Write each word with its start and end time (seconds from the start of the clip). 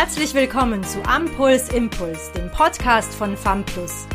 Herzlich 0.00 0.32
willkommen 0.32 0.84
zu 0.84 1.02
Ampuls 1.08 1.70
Impuls, 1.70 2.30
dem 2.30 2.48
Podcast 2.52 3.12
von 3.12 3.36
FAMPLUS. 3.36 4.06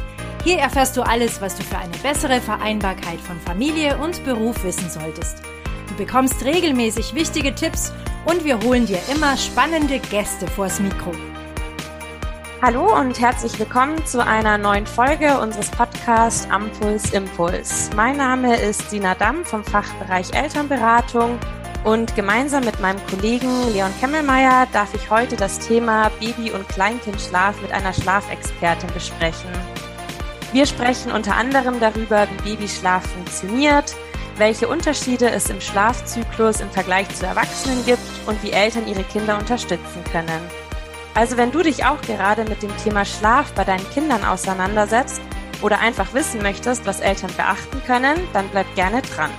Hier 0.46 0.60
erfährst 0.60 0.96
du 0.96 1.02
alles, 1.02 1.42
was 1.42 1.58
du 1.58 1.64
für 1.64 1.78
eine 1.78 1.98
bessere 1.98 2.40
Vereinbarkeit 2.40 3.20
von 3.20 3.38
Familie 3.42 3.98
und 3.98 4.24
Beruf 4.24 4.64
wissen 4.64 4.90
solltest. 4.90 5.42
Du 5.90 5.96
bekommst 5.96 6.46
regelmäßig 6.46 7.14
wichtige 7.14 7.54
Tipps 7.54 7.92
und 8.24 8.46
wir 8.46 8.62
holen 8.62 8.86
dir 8.86 9.00
immer 9.14 9.36
spannende 9.36 10.00
Gäste 10.00 10.48
vors 10.48 10.80
Mikro. 10.80 11.12
Hallo 12.62 12.98
und 12.98 13.20
herzlich 13.20 13.60
willkommen 13.60 14.06
zu 14.06 14.26
einer 14.26 14.58
neuen 14.58 14.88
Folge 14.88 15.38
unseres 15.38 15.70
Podcasts 15.70 16.50
Ampuls 16.50 17.12
Impuls. 17.12 17.90
Mein 17.94 18.16
Name 18.16 18.56
ist 18.56 18.90
Sina 18.90 19.16
Damm 19.16 19.44
vom 19.44 19.66
Fachbereich 19.66 20.34
Elternberatung 20.34 21.38
und 21.84 22.16
gemeinsam 22.16 22.64
mit 22.64 22.80
meinem 22.80 23.00
Kollegen 23.08 23.72
Leon 23.74 23.94
Kemmelmeier 24.00 24.68
darf 24.72 24.94
ich 24.94 25.10
heute 25.10 25.36
das 25.36 25.60
Thema 25.60 26.10
Baby- 26.20 26.52
und 26.52 26.68
Kleinkindschlaf 26.70 27.62
mit 27.62 27.72
einer 27.72 27.94
Schlafexpertin 27.94 28.90
besprechen. 28.94 29.52
Wir 30.54 30.66
sprechen 30.66 31.12
unter 31.12 31.36
anderem 31.36 31.80
darüber, 31.80 32.28
wie 32.30 32.56
Babyschlaf 32.56 33.04
funktioniert, 33.08 33.96
welche 34.38 34.68
Unterschiede 34.68 35.30
es 35.30 35.50
im 35.50 35.60
Schlafzyklus 35.60 36.62
im 36.62 36.70
Vergleich 36.70 37.10
zu 37.10 37.26
Erwachsenen 37.26 37.84
gibt 37.86 38.00
und 38.28 38.42
wie 38.44 38.52
Eltern 38.52 38.88
ihre 38.88 39.04
Kinder 39.04 39.38
unterstützen 39.38 40.04
können. 40.12 40.42
Also 41.16 41.38
wenn 41.38 41.52
du 41.52 41.62
dich 41.62 41.86
auch 41.86 42.02
gerade 42.02 42.44
mit 42.46 42.64
dem 42.64 42.76
Thema 42.78 43.06
Schlaf 43.06 43.52
bei 43.54 43.64
deinen 43.64 43.88
Kindern 43.92 44.24
auseinandersetzt 44.24 45.22
oder 45.62 45.80
einfach 45.80 46.14
wissen 46.14 46.42
möchtest, 46.42 46.86
was 46.86 47.02
Eltern 47.02 47.32
beachten 47.36 47.82
können, 47.86 48.18
dann 48.34 48.48
bleib 48.50 48.74
gerne 48.76 49.02
dran. 49.02 49.32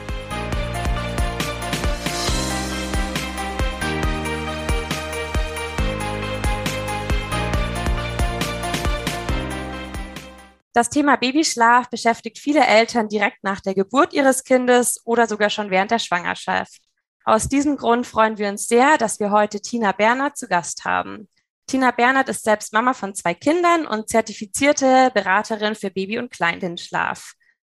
Das 10.74 10.90
Thema 10.90 11.14
Babyschlaf 11.14 11.88
beschäftigt 11.88 12.40
viele 12.40 12.66
Eltern 12.66 13.08
direkt 13.08 13.44
nach 13.44 13.60
der 13.60 13.76
Geburt 13.76 14.12
ihres 14.12 14.42
Kindes 14.42 15.00
oder 15.04 15.28
sogar 15.28 15.48
schon 15.48 15.70
während 15.70 15.92
der 15.92 16.00
Schwangerschaft. 16.00 16.80
Aus 17.24 17.48
diesem 17.48 17.76
Grund 17.76 18.08
freuen 18.08 18.38
wir 18.38 18.48
uns 18.48 18.66
sehr, 18.66 18.98
dass 18.98 19.20
wir 19.20 19.30
heute 19.30 19.60
Tina 19.60 19.92
Bernhard 19.92 20.36
zu 20.36 20.48
Gast 20.48 20.84
haben. 20.84 21.28
Tina 21.68 21.92
Bernhard 21.92 22.28
ist 22.28 22.42
selbst 22.42 22.72
Mama 22.72 22.92
von 22.92 23.14
zwei 23.14 23.34
Kindern 23.34 23.86
und 23.86 24.08
zertifizierte 24.08 25.12
Beraterin 25.14 25.76
für 25.76 25.90
Baby- 25.90 26.18
und 26.18 26.32
Kleinkindschlaf. 26.32 27.34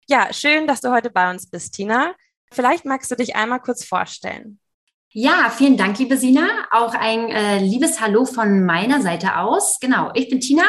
Ja, 0.07 0.33
schön, 0.33 0.69
dass 0.69 0.81
du 0.81 0.93
heute 0.93 1.11
bei 1.11 1.29
uns 1.29 1.51
bist, 1.51 1.75
Tina. 1.75 2.15
Vielleicht 2.53 2.85
magst 2.85 3.11
du 3.11 3.17
dich 3.17 3.35
einmal 3.35 3.61
kurz 3.61 3.85
vorstellen. 3.85 4.61
Ja, 5.11 5.51
vielen 5.51 5.77
Dank, 5.77 5.99
liebe 5.99 6.17
Sina. 6.17 6.69
Auch 6.71 6.95
ein 6.95 7.29
äh, 7.29 7.59
liebes 7.59 8.01
Hallo 8.01 8.25
von 8.25 8.65
meiner 8.65 9.03
Seite 9.03 9.37
aus. 9.39 9.81
Genau, 9.81 10.13
ich 10.15 10.29
bin 10.29 10.41
Tina, 10.41 10.65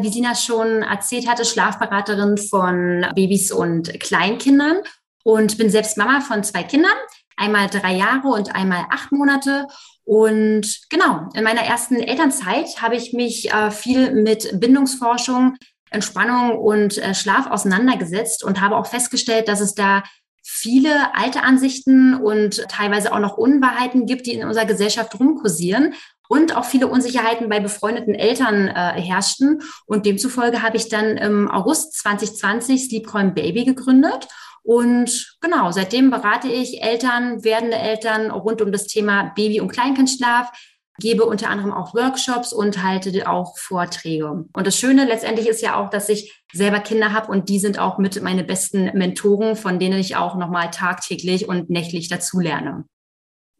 wie 0.00 0.10
Sina 0.10 0.34
schon 0.34 0.82
erzählt 0.82 1.28
hatte, 1.28 1.44
Schlafberaterin 1.44 2.36
von 2.36 3.06
Babys 3.14 3.52
und 3.52 4.00
Kleinkindern 4.00 4.78
und 5.22 5.56
bin 5.56 5.70
selbst 5.70 5.96
Mama 5.96 6.20
von 6.20 6.42
zwei 6.42 6.64
Kindern, 6.64 6.96
einmal 7.36 7.68
drei 7.68 7.94
Jahre 7.94 8.28
und 8.28 8.54
einmal 8.54 8.86
acht 8.90 9.12
Monate. 9.12 9.66
Und 10.04 10.80
genau, 10.90 11.28
in 11.34 11.44
meiner 11.44 11.62
ersten 11.62 11.96
Elternzeit 11.96 12.82
habe 12.82 12.96
ich 12.96 13.12
mich 13.12 13.52
äh, 13.52 13.70
viel 13.70 14.12
mit 14.12 14.60
Bindungsforschung, 14.60 15.56
Entspannung 15.90 16.58
und 16.58 16.98
äh, 16.98 17.14
Schlaf 17.14 17.46
auseinandergesetzt 17.46 18.42
und 18.42 18.60
habe 18.60 18.76
auch 18.76 18.86
festgestellt, 18.86 19.46
dass 19.46 19.60
es 19.60 19.74
da 19.74 20.02
viele 20.42 21.14
alte 21.14 21.42
Ansichten 21.42 22.14
und 22.14 22.66
teilweise 22.68 23.12
auch 23.12 23.20
noch 23.20 23.38
Unwahrheiten 23.38 24.06
gibt, 24.06 24.26
die 24.26 24.34
in 24.34 24.46
unserer 24.46 24.66
Gesellschaft 24.66 25.18
rumkursieren 25.18 25.94
und 26.28 26.56
auch 26.56 26.64
viele 26.64 26.88
Unsicherheiten 26.88 27.48
bei 27.48 27.60
befreundeten 27.60 28.14
Eltern 28.14 28.68
äh, 28.68 29.00
herrschten. 29.00 29.62
Und 29.86 30.06
demzufolge 30.06 30.62
habe 30.62 30.76
ich 30.76 30.88
dann 30.88 31.16
im 31.16 31.50
August 31.50 31.94
2020 31.98 32.86
Sleepcoin 32.86 33.34
Baby 33.34 33.64
gegründet. 33.64 34.28
Und 34.62 35.36
genau, 35.42 35.70
seitdem 35.72 36.10
berate 36.10 36.48
ich 36.48 36.82
Eltern, 36.82 37.44
werdende 37.44 37.76
Eltern 37.76 38.30
rund 38.30 38.62
um 38.62 38.72
das 38.72 38.86
Thema 38.86 39.32
Baby- 39.34 39.60
und 39.60 39.68
Kleinkindschlaf, 39.68 40.50
gebe 40.98 41.24
unter 41.24 41.50
anderem 41.50 41.72
auch 41.72 41.92
Workshops 41.94 42.52
und 42.52 42.82
halte 42.82 43.28
auch 43.28 43.58
Vorträge. 43.58 44.30
Und 44.30 44.66
das 44.66 44.78
Schöne 44.78 45.04
letztendlich 45.04 45.48
ist 45.48 45.60
ja 45.60 45.76
auch, 45.76 45.90
dass 45.90 46.08
ich 46.08 46.44
selber 46.52 46.80
Kinder 46.80 47.12
habe 47.12 47.30
und 47.30 47.48
die 47.48 47.58
sind 47.58 47.78
auch 47.78 47.98
mit 47.98 48.22
meine 48.22 48.44
besten 48.44 48.96
Mentoren, 48.96 49.56
von 49.56 49.78
denen 49.78 49.98
ich 49.98 50.16
auch 50.16 50.36
nochmal 50.36 50.70
tagtäglich 50.70 51.48
und 51.48 51.68
nächtlich 51.68 52.08
dazulerne. 52.08 52.84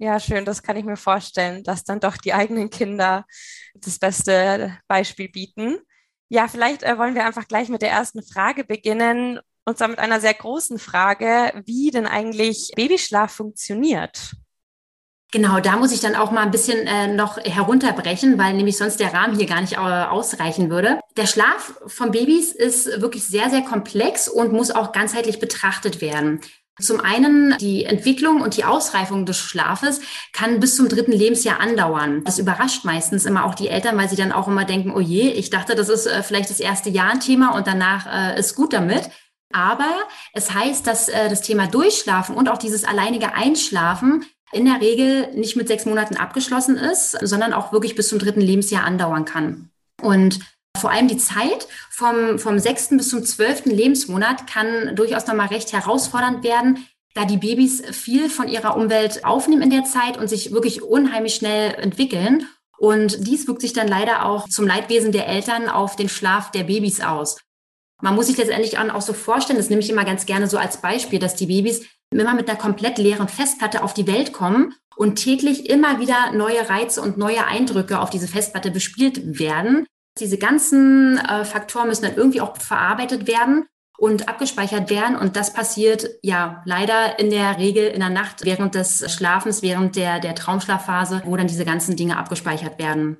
Ja, 0.04 0.20
schön, 0.20 0.44
das 0.44 0.62
kann 0.62 0.76
ich 0.76 0.84
mir 0.84 0.98
vorstellen, 0.98 1.64
dass 1.64 1.82
dann 1.82 1.98
doch 1.98 2.18
die 2.18 2.34
eigenen 2.34 2.68
Kinder 2.68 3.24
das 3.72 3.98
beste 3.98 4.76
Beispiel 4.86 5.30
bieten. 5.30 5.78
Ja, 6.28 6.46
vielleicht 6.46 6.82
äh, 6.82 6.98
wollen 6.98 7.14
wir 7.14 7.24
einfach 7.24 7.48
gleich 7.48 7.70
mit 7.70 7.80
der 7.80 7.90
ersten 7.90 8.22
Frage 8.22 8.64
beginnen, 8.64 9.40
und 9.64 9.78
zwar 9.78 9.88
mit 9.88 9.98
einer 9.98 10.20
sehr 10.20 10.34
großen 10.34 10.78
Frage, 10.78 11.62
wie 11.64 11.90
denn 11.90 12.06
eigentlich 12.06 12.72
Babyschlaf 12.76 13.32
funktioniert. 13.32 14.34
Genau, 15.32 15.58
da 15.60 15.78
muss 15.78 15.90
ich 15.90 16.00
dann 16.00 16.16
auch 16.16 16.30
mal 16.30 16.42
ein 16.42 16.50
bisschen 16.50 16.86
äh, 16.86 17.06
noch 17.06 17.38
herunterbrechen, 17.38 18.36
weil 18.36 18.52
nämlich 18.52 18.76
sonst 18.76 19.00
der 19.00 19.14
Rahmen 19.14 19.38
hier 19.38 19.46
gar 19.46 19.62
nicht 19.62 19.72
äh, 19.72 19.76
ausreichen 19.78 20.68
würde. 20.68 21.00
Der 21.16 21.26
Schlaf 21.26 21.80
von 21.86 22.10
Babys 22.10 22.52
ist 22.52 23.00
wirklich 23.00 23.24
sehr, 23.26 23.48
sehr 23.48 23.62
komplex 23.62 24.28
und 24.28 24.52
muss 24.52 24.70
auch 24.70 24.92
ganzheitlich 24.92 25.40
betrachtet 25.40 26.02
werden. 26.02 26.42
Zum 26.80 27.00
einen 27.00 27.56
die 27.58 27.84
Entwicklung 27.84 28.40
und 28.40 28.56
die 28.56 28.64
Ausreifung 28.64 29.26
des 29.26 29.38
Schlafes 29.38 30.00
kann 30.32 30.58
bis 30.58 30.74
zum 30.74 30.88
dritten 30.88 31.12
Lebensjahr 31.12 31.60
andauern. 31.60 32.24
Das 32.24 32.40
überrascht 32.40 32.84
meistens 32.84 33.26
immer 33.26 33.44
auch 33.44 33.54
die 33.54 33.68
Eltern, 33.68 33.96
weil 33.96 34.08
sie 34.08 34.16
dann 34.16 34.32
auch 34.32 34.48
immer 34.48 34.64
denken, 34.64 34.92
oh 34.92 35.00
je, 35.00 35.28
ich 35.30 35.50
dachte, 35.50 35.76
das 35.76 35.88
ist 35.88 36.06
äh, 36.06 36.22
vielleicht 36.24 36.50
das 36.50 36.58
erste 36.58 36.90
Jahr 36.90 37.10
ein 37.10 37.20
Thema 37.20 37.54
und 37.54 37.68
danach 37.68 38.06
äh, 38.06 38.38
ist 38.38 38.56
gut 38.56 38.72
damit. 38.72 39.08
Aber 39.52 39.88
es 40.32 40.52
heißt, 40.52 40.84
dass 40.84 41.08
äh, 41.08 41.28
das 41.28 41.42
Thema 41.42 41.68
Durchschlafen 41.68 42.34
und 42.34 42.48
auch 42.48 42.58
dieses 42.58 42.84
alleinige 42.84 43.34
Einschlafen 43.34 44.24
in 44.52 44.64
der 44.64 44.80
Regel 44.80 45.32
nicht 45.34 45.54
mit 45.54 45.68
sechs 45.68 45.86
Monaten 45.86 46.16
abgeschlossen 46.16 46.76
ist, 46.76 47.12
sondern 47.22 47.52
auch 47.52 47.72
wirklich 47.72 47.94
bis 47.94 48.08
zum 48.08 48.18
dritten 48.18 48.40
Lebensjahr 48.40 48.84
andauern 48.84 49.24
kann. 49.24 49.70
Und 50.02 50.40
vor 50.76 50.90
allem 50.90 51.08
die 51.08 51.16
Zeit 51.16 51.66
vom, 51.90 52.38
vom 52.38 52.58
sechsten 52.58 52.96
bis 52.96 53.08
zum 53.08 53.24
zwölften 53.24 53.70
Lebensmonat 53.70 54.46
kann 54.46 54.94
durchaus 54.94 55.26
nochmal 55.26 55.48
recht 55.48 55.72
herausfordernd 55.72 56.44
werden, 56.44 56.86
da 57.14 57.24
die 57.24 57.36
Babys 57.36 57.82
viel 57.92 58.28
von 58.28 58.48
ihrer 58.48 58.76
Umwelt 58.76 59.24
aufnehmen 59.24 59.62
in 59.62 59.70
der 59.70 59.84
Zeit 59.84 60.18
und 60.18 60.28
sich 60.28 60.52
wirklich 60.52 60.82
unheimlich 60.82 61.36
schnell 61.36 61.74
entwickeln. 61.74 62.46
Und 62.76 63.26
dies 63.26 63.46
wirkt 63.46 63.62
sich 63.62 63.72
dann 63.72 63.88
leider 63.88 64.26
auch 64.26 64.48
zum 64.48 64.66
Leidwesen 64.66 65.12
der 65.12 65.28
Eltern 65.28 65.68
auf 65.68 65.96
den 65.96 66.08
Schlaf 66.08 66.50
der 66.50 66.64
Babys 66.64 67.00
aus. 67.00 67.38
Man 68.02 68.16
muss 68.16 68.26
sich 68.26 68.36
letztendlich 68.36 68.78
auch 68.78 69.00
so 69.00 69.12
vorstellen, 69.12 69.58
das 69.58 69.70
nehme 69.70 69.80
ich 69.80 69.88
immer 69.88 70.04
ganz 70.04 70.26
gerne 70.26 70.48
so 70.48 70.58
als 70.58 70.78
Beispiel, 70.78 71.20
dass 71.20 71.36
die 71.36 71.46
Babys 71.46 71.82
immer 72.10 72.34
mit 72.34 72.48
einer 72.48 72.58
komplett 72.58 72.98
leeren 72.98 73.28
Festplatte 73.28 73.82
auf 73.82 73.94
die 73.94 74.06
Welt 74.06 74.32
kommen 74.32 74.74
und 74.96 75.16
täglich 75.16 75.70
immer 75.70 76.00
wieder 76.00 76.32
neue 76.32 76.68
Reize 76.68 77.00
und 77.00 77.16
neue 77.16 77.46
Eindrücke 77.46 78.00
auf 78.00 78.10
diese 78.10 78.28
Festplatte 78.28 78.70
bespielt 78.70 79.38
werden. 79.38 79.86
Diese 80.18 80.38
ganzen 80.38 81.18
äh, 81.18 81.44
Faktoren 81.44 81.88
müssen 81.88 82.04
dann 82.04 82.16
irgendwie 82.16 82.40
auch 82.40 82.56
verarbeitet 82.56 83.26
werden 83.26 83.66
und 83.98 84.28
abgespeichert 84.28 84.90
werden. 84.90 85.16
Und 85.16 85.36
das 85.36 85.52
passiert 85.52 86.08
ja 86.22 86.62
leider 86.66 87.18
in 87.18 87.30
der 87.30 87.58
Regel 87.58 87.88
in 87.88 88.00
der 88.00 88.10
Nacht 88.10 88.44
während 88.44 88.74
des 88.74 89.12
Schlafens, 89.12 89.62
während 89.62 89.96
der, 89.96 90.20
der 90.20 90.34
Traumschlafphase, 90.34 91.22
wo 91.24 91.36
dann 91.36 91.48
diese 91.48 91.64
ganzen 91.64 91.96
Dinge 91.96 92.16
abgespeichert 92.16 92.78
werden. 92.78 93.16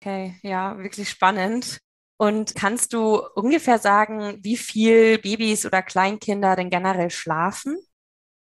Okay, 0.00 0.36
ja, 0.42 0.78
wirklich 0.78 1.08
spannend. 1.08 1.78
Und 2.18 2.54
kannst 2.54 2.92
du 2.92 3.20
ungefähr 3.34 3.78
sagen, 3.78 4.38
wie 4.42 4.56
viel 4.56 5.18
Babys 5.18 5.66
oder 5.66 5.82
Kleinkinder 5.82 6.56
denn 6.56 6.70
generell 6.70 7.10
schlafen? 7.10 7.76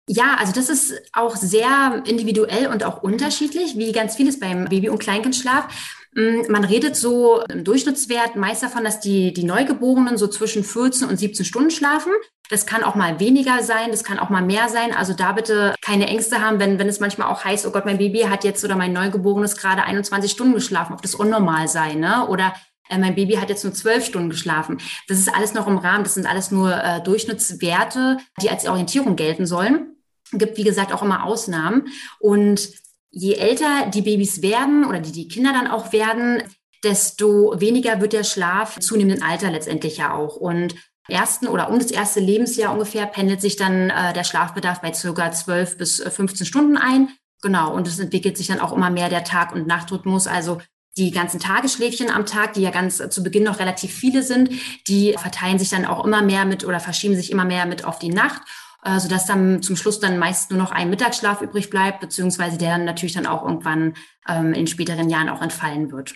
Ja, 0.10 0.36
also 0.40 0.52
das 0.52 0.68
ist 0.68 0.94
auch 1.14 1.38
sehr 1.38 2.04
individuell 2.06 2.68
und 2.68 2.84
auch 2.84 3.02
unterschiedlich, 3.02 3.78
wie 3.78 3.94
ganz 3.94 4.16
vieles 4.16 4.40
beim 4.40 4.66
Baby- 4.66 4.90
und 4.90 5.00
Kleinkindschlaf. 5.00 6.01
Mm, 6.14 6.42
man 6.50 6.66
redet 6.66 6.96
so 6.96 7.42
im 7.50 7.64
Durchschnittswert 7.64 8.36
meist 8.36 8.64
davon, 8.64 8.84
dass 8.84 9.00
die, 9.00 9.34
die 9.34 9.44
Neugeborenen 9.44 10.18
so 10.18 10.28
zwischen 10.28 10.64
14 10.64 11.08
und 11.08 11.18
17 11.18 11.46
Stunden 11.46 11.72
schlafen. 11.72 12.12
Das 12.50 12.66
kann 12.66 12.84
auch 12.84 12.96
mal 12.96 13.20
weniger 13.22 13.64
sein, 13.64 13.92
das 13.92 14.04
kann 14.04 14.20
auch 14.20 14.30
mal 14.30 14.42
mehr 14.42 14.68
sein. 14.68 14.94
Also 14.94 15.14
da 15.14 15.32
bitte 15.32 15.74
keine 15.82 16.08
Ängste 16.08 16.42
haben, 16.42 16.60
wenn, 16.60 16.80
wenn 16.80 16.90
es 16.90 17.00
manchmal 17.00 17.30
auch 17.30 17.46
heißt, 17.46 17.66
oh 17.66 17.72
Gott, 17.72 17.86
mein 17.86 17.98
Baby 17.98 18.22
hat 18.24 18.44
jetzt 18.44 18.66
oder 18.66 18.76
mein 18.76 18.92
Neugeborenes 18.92 19.56
gerade 19.56 19.84
21 19.84 20.32
Stunden 20.32 20.56
geschlafen, 20.56 20.94
ob 20.94 21.02
das 21.02 21.16
unnormal 21.16 21.70
sei, 21.70 21.94
ne? 21.94 22.28
Oder 22.28 22.54
äh, 22.90 22.98
mein 22.98 23.16
Baby 23.16 23.36
hat 23.36 23.50
jetzt 23.50 23.64
nur 23.64 23.74
zwölf 23.74 24.06
Stunden 24.06 24.30
geschlafen. 24.30 24.80
Das 25.08 25.18
ist 25.18 25.34
alles 25.34 25.54
noch 25.54 25.66
im 25.66 25.78
Rahmen, 25.78 26.04
das 26.04 26.16
sind 26.16 26.28
alles 26.28 26.52
nur 26.52 26.76
äh, 26.76 27.02
Durchschnittswerte, 27.02 28.18
die 28.42 28.50
als 28.50 28.68
Orientierung 28.68 29.16
gelten 29.16 29.46
sollen. 29.46 29.96
Gibt, 30.34 30.58
wie 30.58 30.64
gesagt, 30.64 30.94
auch 30.94 31.02
immer 31.02 31.24
Ausnahmen. 31.24 31.88
Und 32.20 32.70
je 33.12 33.36
älter 33.36 33.90
die 33.94 34.02
Babys 34.02 34.42
werden 34.42 34.86
oder 34.86 35.00
die, 35.00 35.12
die 35.12 35.28
Kinder 35.28 35.54
dann 35.54 35.68
auch 35.68 35.94
werden, 35.94 36.44
desto 36.84 37.60
weniger 37.60 38.02
wird 38.02 38.14
der 38.14 38.24
Schlaf 38.24 38.80
zunehmenden 38.80 39.22
Alter 39.24 39.52
letztendlich 39.52 39.98
ja 39.98 40.14
auch. 40.14 40.36
Und 40.36 40.76
ersten 41.08 41.48
oder 41.48 41.70
um 41.70 41.78
das 41.78 41.92
erste 41.92 42.20
Lebensjahr 42.20 42.74
ungefähr 42.74 43.06
pendelt 43.06 43.42
sich 43.42 43.56
dann 43.56 43.90
äh, 43.90 44.14
der 44.14 44.24
Schlafbedarf 44.24 44.82
bei 44.82 44.94
circa 44.94 45.32
12 45.32 45.78
bis 45.78 46.02
15 46.02 46.44
äh, 46.44 46.48
Stunden 46.48 46.78
ein. 46.78 47.10
Genau. 47.42 47.74
Und 47.74 47.88
es 47.88 48.00
entwickelt 48.00 48.38
sich 48.38 48.48
dann 48.48 48.60
auch 48.60 48.72
immer 48.72 48.90
mehr 48.90 49.10
der 49.10 49.24
Tag- 49.24 49.54
und 49.54 49.68
Nachtrhythmus. 49.68 50.28
Also 50.28 50.60
die 50.98 51.12
ganzen 51.12 51.40
Tagesschläfchen 51.40 52.10
am 52.10 52.26
Tag, 52.26 52.54
die 52.54 52.62
ja 52.62 52.70
ganz 52.70 52.98
zu 53.10 53.24
Beginn 53.24 53.44
noch 53.44 53.60
relativ 53.60 53.94
viele 53.94 54.24
sind, 54.24 54.52
die 54.88 55.16
verteilen 55.18 55.58
sich 55.58 55.70
dann 55.70 55.86
auch 55.86 56.06
immer 56.06 56.22
mehr 56.22 56.46
mit 56.46 56.66
oder 56.66 56.80
verschieben 56.80 57.16
sich 57.16 57.32
immer 57.32 57.46
mehr 57.46 57.66
mit 57.66 57.86
auf 57.86 57.98
die 58.00 58.10
Nacht, 58.10 58.42
äh, 58.84 59.00
sodass 59.00 59.26
dann 59.26 59.62
zum 59.62 59.76
Schluss 59.76 60.00
dann 60.00 60.18
meist 60.18 60.52
nur 60.52 60.60
noch 60.60 60.72
ein 60.72 60.90
Mittagsschlaf 60.90 61.42
übrig 61.42 61.70
bleibt, 61.70 62.00
beziehungsweise 62.00 62.58
der 62.58 62.72
dann 62.72 62.86
natürlich 62.86 63.14
dann 63.14 63.28
auch 63.28 63.44
irgendwann 63.44 63.96
ähm, 64.28 64.54
in 64.54 64.68
späteren 64.68 65.10
Jahren 65.10 65.30
auch 65.30 65.42
entfallen 65.42 65.92
wird. 65.92 66.16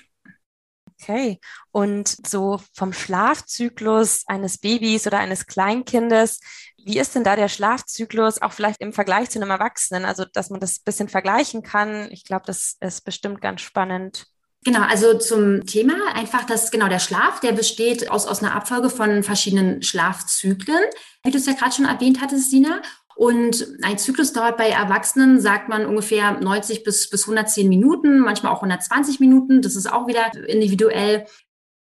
Okay. 1.01 1.39
Und 1.71 2.07
so 2.25 2.61
vom 2.73 2.93
Schlafzyklus 2.93 4.23
eines 4.27 4.57
Babys 4.57 5.05
oder 5.05 5.19
eines 5.19 5.45
Kleinkindes, 5.45 6.39
wie 6.77 6.99
ist 6.99 7.15
denn 7.15 7.23
da 7.23 7.35
der 7.35 7.49
Schlafzyklus 7.49 8.41
auch 8.41 8.53
vielleicht 8.53 8.79
im 8.81 8.93
Vergleich 8.93 9.29
zu 9.29 9.39
einem 9.39 9.49
Erwachsenen? 9.49 10.05
Also, 10.05 10.23
dass 10.23 10.49
man 10.49 10.59
das 10.59 10.77
ein 10.77 10.83
bisschen 10.85 11.09
vergleichen 11.09 11.63
kann. 11.63 12.09
Ich 12.11 12.23
glaube, 12.23 12.45
das 12.45 12.77
ist 12.79 13.03
bestimmt 13.03 13.41
ganz 13.41 13.61
spannend. 13.61 14.27
Genau, 14.65 14.81
also 14.81 15.13
zum 15.13 15.63
Thema 15.67 15.93
einfach, 16.15 16.43
dass 16.43 16.71
genau 16.71 16.87
der 16.87 16.97
Schlaf, 16.97 17.39
der 17.39 17.51
besteht 17.51 18.09
aus, 18.09 18.25
aus 18.25 18.41
einer 18.41 18.55
Abfolge 18.55 18.89
von 18.89 19.21
verschiedenen 19.21 19.83
Schlafzyklen, 19.83 20.83
wie 21.23 21.29
du 21.29 21.37
es 21.37 21.45
ja 21.45 21.53
gerade 21.53 21.71
schon 21.71 21.85
erwähnt 21.85 22.19
hattest, 22.19 22.49
Sina. 22.49 22.81
Und 23.15 23.67
ein 23.83 23.99
Zyklus 23.99 24.33
dauert 24.33 24.57
bei 24.57 24.69
Erwachsenen, 24.69 25.39
sagt 25.39 25.69
man, 25.69 25.85
ungefähr 25.85 26.39
90 26.41 26.83
bis, 26.83 27.11
bis 27.11 27.23
110 27.23 27.69
Minuten, 27.69 28.19
manchmal 28.19 28.51
auch 28.51 28.63
120 28.63 29.19
Minuten. 29.19 29.61
Das 29.61 29.75
ist 29.75 29.89
auch 29.89 30.07
wieder 30.07 30.33
individuell. 30.47 31.27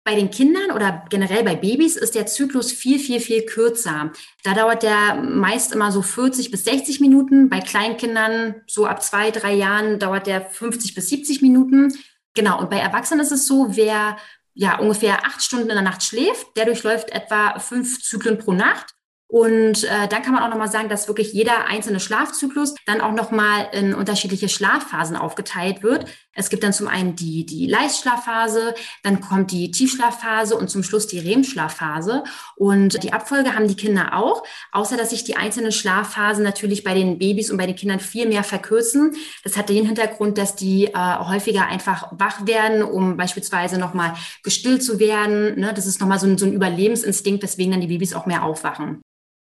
Bei 0.05 0.13
den 0.13 0.29
Kindern 0.29 0.69
oder 0.69 1.05
generell 1.09 1.43
bei 1.43 1.55
Babys 1.55 1.95
ist 1.95 2.13
der 2.13 2.27
Zyklus 2.27 2.71
viel, 2.71 2.99
viel, 2.99 3.19
viel 3.19 3.47
kürzer. 3.47 4.11
Da 4.43 4.53
dauert 4.53 4.83
der 4.83 5.15
meist 5.15 5.73
immer 5.73 5.91
so 5.91 6.03
40 6.03 6.51
bis 6.51 6.65
60 6.65 7.01
Minuten. 7.01 7.49
Bei 7.49 7.61
Kleinkindern, 7.61 8.61
so 8.67 8.85
ab 8.85 9.01
zwei, 9.01 9.31
drei 9.31 9.55
Jahren, 9.55 9.97
dauert 9.97 10.27
der 10.27 10.41
50 10.41 10.93
bis 10.93 11.09
70 11.09 11.41
Minuten. 11.41 11.91
Genau. 12.35 12.59
Und 12.59 12.69
bei 12.69 12.77
Erwachsenen 12.77 13.21
ist 13.21 13.31
es 13.31 13.47
so, 13.47 13.75
wer 13.75 14.17
ja 14.53 14.79
ungefähr 14.79 15.25
acht 15.25 15.43
Stunden 15.43 15.69
in 15.69 15.75
der 15.75 15.83
Nacht 15.83 16.03
schläft, 16.03 16.55
der 16.55 16.65
durchläuft 16.65 17.09
etwa 17.11 17.59
fünf 17.59 18.01
Zyklen 18.03 18.37
pro 18.37 18.53
Nacht. 18.53 18.93
Und 19.27 19.83
äh, 19.83 20.07
dann 20.07 20.21
kann 20.21 20.33
man 20.33 20.43
auch 20.43 20.49
nochmal 20.49 20.71
sagen, 20.71 20.87
dass 20.87 21.07
wirklich 21.07 21.33
jeder 21.33 21.65
einzelne 21.65 21.99
Schlafzyklus 21.99 22.75
dann 22.85 23.01
auch 23.01 23.11
nochmal 23.11 23.67
in 23.73 23.93
unterschiedliche 23.93 24.49
Schlafphasen 24.49 25.17
aufgeteilt 25.17 25.83
wird. 25.83 26.05
Es 26.35 26.49
gibt 26.49 26.63
dann 26.63 26.73
zum 26.73 26.87
einen 26.87 27.15
die, 27.15 27.45
die 27.45 27.65
Leichtschlafphase, 27.65 28.75
dann 29.03 29.21
kommt 29.21 29.51
die 29.51 29.71
Tiefschlafphase 29.71 30.55
und 30.55 30.69
zum 30.69 30.83
Schluss 30.83 31.07
die 31.07 31.19
REM-Schlafphase. 31.19 32.23
Und 32.55 33.01
die 33.03 33.13
Abfolge 33.13 33.55
haben 33.55 33.67
die 33.67 33.75
Kinder 33.75 34.13
auch, 34.13 34.43
außer 34.71 34.97
dass 34.97 35.09
sich 35.09 35.23
die 35.23 35.37
einzelnen 35.37 35.71
Schlafphasen 35.71 36.43
natürlich 36.43 36.83
bei 36.83 36.93
den 36.93 37.17
Babys 37.17 37.49
und 37.49 37.57
bei 37.57 37.65
den 37.65 37.75
Kindern 37.75 37.99
viel 37.99 38.27
mehr 38.27 38.43
verkürzen. 38.43 39.15
Das 39.43 39.57
hat 39.57 39.69
den 39.69 39.85
Hintergrund, 39.85 40.37
dass 40.37 40.55
die 40.55 40.87
äh, 40.87 40.93
häufiger 40.93 41.67
einfach 41.67 42.11
wach 42.11 42.45
werden, 42.45 42.83
um 42.83 43.17
beispielsweise 43.17 43.79
nochmal 43.79 44.13
gestillt 44.43 44.83
zu 44.83 44.99
werden. 44.99 45.59
Ne? 45.59 45.73
Das 45.73 45.87
ist 45.87 46.01
nochmal 46.01 46.19
so 46.19 46.27
ein, 46.27 46.37
so 46.37 46.45
ein 46.45 46.53
Überlebensinstinkt, 46.53 47.41
weswegen 47.43 47.71
dann 47.71 47.81
die 47.81 47.87
Babys 47.87 48.13
auch 48.13 48.25
mehr 48.25 48.43
aufwachen 48.43 49.01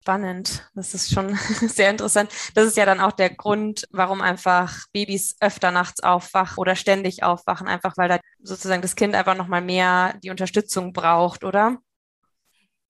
spannend. 0.04 0.68
Das 0.74 0.92
ist 0.92 1.14
schon 1.14 1.34
sehr 1.66 1.88
interessant. 1.88 2.30
Das 2.54 2.66
ist 2.66 2.76
ja 2.76 2.84
dann 2.84 3.00
auch 3.00 3.12
der 3.12 3.30
Grund, 3.30 3.88
warum 3.90 4.20
einfach 4.20 4.84
Babys 4.92 5.34
öfter 5.40 5.70
nachts 5.70 6.02
aufwachen 6.02 6.58
oder 6.58 6.76
ständig 6.76 7.22
aufwachen, 7.22 7.66
einfach 7.66 7.96
weil 7.96 8.10
da 8.10 8.18
sozusagen 8.42 8.82
das 8.82 8.96
Kind 8.96 9.14
einfach 9.14 9.34
nochmal 9.34 9.62
mehr 9.62 10.18
die 10.22 10.28
Unterstützung 10.28 10.92
braucht, 10.92 11.42
oder? 11.42 11.78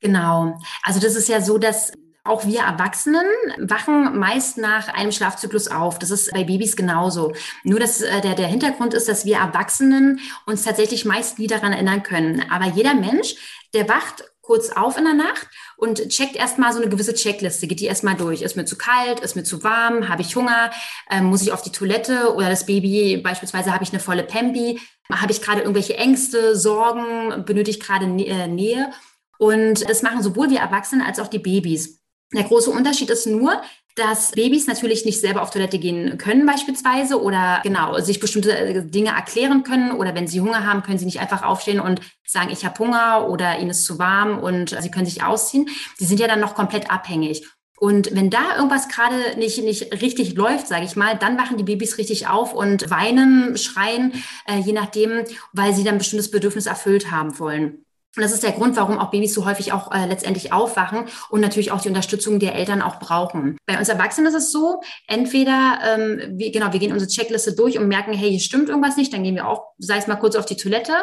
Genau. 0.01 0.59
Also 0.83 0.99
das 0.99 1.15
ist 1.15 1.29
ja 1.29 1.41
so, 1.41 1.57
dass 1.57 1.93
auch 2.25 2.47
wir 2.47 2.63
Erwachsenen 2.63 3.27
wachen 3.59 4.19
meist 4.19 4.59
nach 4.59 4.89
einem 4.89 5.13
Schlafzyklus 5.13 5.69
auf. 5.69 6.01
Das 6.01 6.11
ist 6.11 6.33
bei 6.33 6.43
Babys 6.43 6.75
genauso. 6.75 7.33
Nur 7.63 7.79
dass 7.79 8.01
äh, 8.01 8.23
der, 8.23 8.35
der 8.35 8.49
Hintergrund 8.49 8.93
ist, 8.93 9.09
dass 9.09 9.25
wir 9.25 9.37
Erwachsenen 9.37 10.19
uns 10.47 10.65
tatsächlich 10.65 11.05
meist 11.05 11.39
nie 11.39 11.47
daran 11.47 11.73
erinnern 11.73 12.03
können. 12.03 12.45
Aber 12.51 12.65
jeder 12.65 12.95
Mensch, 12.95 13.37
der 13.73 13.89
wacht 13.89 14.25
kurz 14.45 14.71
auf 14.71 14.97
in 14.99 15.05
der 15.05 15.15
Nacht 15.15 15.49
und 15.77 16.09
checkt 16.09 16.37
erstmal 16.37 16.73
so 16.73 16.81
eine 16.81 16.89
gewisse 16.89 17.15
Checkliste, 17.15 17.67
geht 17.67 17.81
die 17.81 17.87
erstmal 17.87 18.17
durch. 18.17 18.43
Ist 18.43 18.57
mir 18.57 18.65
zu 18.65 18.77
kalt, 18.77 19.21
ist 19.21 19.37
mir 19.37 19.45
zu 19.45 19.63
warm, 19.63 20.09
habe 20.09 20.23
ich 20.23 20.37
Hunger, 20.37 20.71
ähm, 21.11 21.25
muss 21.27 21.43
ich 21.43 21.53
auf 21.53 21.63
die 21.63 21.73
Toilette 21.73 22.35
oder 22.35 22.49
das 22.49 22.67
Baby, 22.67 23.17
beispielsweise 23.23 23.73
habe 23.73 23.85
ich 23.85 23.91
eine 23.91 24.01
volle 24.01 24.25
Pampi, 24.25 24.81
habe 25.11 25.33
ich 25.33 25.43
gerade 25.43 25.61
irgendwelche 25.61 25.97
Ängste, 25.97 26.57
Sorgen, 26.57 27.45
benötige 27.45 27.79
ich 27.79 27.81
gerade 27.81 28.07
äh, 28.07 28.49
Nähe. 28.49 28.91
Und 29.39 29.89
das 29.89 30.03
machen 30.03 30.23
sowohl 30.23 30.51
wir 30.51 30.61
Erwachsene 30.61 31.05
als 31.05 31.19
auch 31.19 31.29
die 31.29 31.39
Babys. 31.39 32.04
Der 32.35 32.45
große 32.45 32.71
Unterschied 32.71 33.11
ist 33.11 33.27
nur, 33.27 33.61
dass 33.95 34.33
Babys 34.33 34.67
natürlich 34.67 35.05
nicht 35.05 35.21
selber 35.21 35.43
auf 35.43 35.51
Toilette 35.51 35.79
gehen 35.79 36.19
können 36.19 36.47
beispielsweise 36.47 37.23
oder 37.23 37.61
genau 37.63 38.01
sich 38.01 38.19
bestimmte 38.19 38.57
äh, 38.57 38.85
Dinge 38.85 39.11
erklären 39.11 39.63
können 39.63 39.93
oder 39.93 40.15
wenn 40.15 40.27
sie 40.27 40.41
Hunger 40.41 40.67
haben, 40.67 40.83
können 40.83 40.99
sie 40.99 41.05
nicht 41.05 41.21
einfach 41.21 41.43
aufstehen 41.45 41.79
und 41.79 42.01
sagen, 42.27 42.51
ich 42.51 42.65
habe 42.65 42.79
Hunger 42.79 43.29
oder 43.29 43.59
ihnen 43.59 43.71
ist 43.71 43.85
zu 43.85 43.99
warm 43.99 44.41
und 44.41 44.77
sie 44.81 44.91
können 44.91 45.07
sich 45.07 45.23
ausziehen. 45.23 45.69
Sie 45.97 46.07
sind 46.07 46.19
ja 46.19 46.27
dann 46.27 46.41
noch 46.41 46.55
komplett 46.55 46.91
abhängig. 46.91 47.47
Und 47.79 48.15
wenn 48.15 48.31
da 48.31 48.57
irgendwas 48.57 48.89
gerade 48.89 49.39
nicht, 49.39 49.63
nicht 49.63 50.01
richtig 50.01 50.35
läuft, 50.35 50.69
sage 50.69 50.85
ich 50.85 50.97
mal, 50.97 51.17
dann 51.19 51.39
wachen 51.39 51.57
die 51.57 51.65
Babys 51.65 51.99
richtig 51.99 52.29
auf 52.29 52.55
und 52.55 52.89
weinen, 52.91 53.57
schreien, 53.59 54.13
äh, 54.47 54.59
je 54.59 54.73
nachdem, 54.73 55.25
weil 55.53 55.75
sie 55.75 55.85
dann 55.85 55.99
bestimmtes 55.99 56.31
Bedürfnis 56.31 56.67
erfüllt 56.67 57.11
haben 57.11 57.39
wollen. 57.39 57.84
Und 58.17 58.23
das 58.23 58.33
ist 58.33 58.43
der 58.43 58.53
Grund, 58.53 58.77
warum 58.77 58.99
auch 58.99 59.11
Babys 59.11 59.35
so 59.35 59.45
häufig 59.45 59.73
auch 59.73 59.93
äh, 59.93 60.07
letztendlich 60.07 60.53
aufwachen 60.53 61.07
und 61.31 61.41
natürlich 61.41 61.73
auch 61.73 61.81
die 61.81 61.89
Unterstützung 61.89 62.39
der 62.39 62.55
Eltern 62.55 62.83
auch 62.83 62.99
brauchen. 62.99 63.57
Bei 63.67 63.79
uns 63.79 63.89
Erwachsenen 63.89 64.29
ist 64.29 64.35
es 64.35 64.53
so, 64.53 64.81
entweder, 65.07 65.79
ähm, 65.85 66.39
wir, 66.39 66.53
genau, 66.53 66.73
wir 66.73 66.81
gehen 66.81 66.93
unsere 66.93 67.11
Checkliste 67.11 67.55
durch 67.55 67.79
und 67.79 67.89
merken, 67.89 68.13
hey, 68.13 68.31
hier 68.31 68.41
stimmt 68.41 68.69
irgendwas 68.69 68.97
nicht, 68.97 69.13
dann 69.13 69.25
gehen 69.25 69.35
wir 69.35 69.49
auch, 69.49 69.73
sei 69.79 69.97
es 69.97 70.07
mal 70.07 70.17
kurz 70.17 70.37
auf 70.37 70.47
die 70.47 70.57
Toilette 70.57 70.95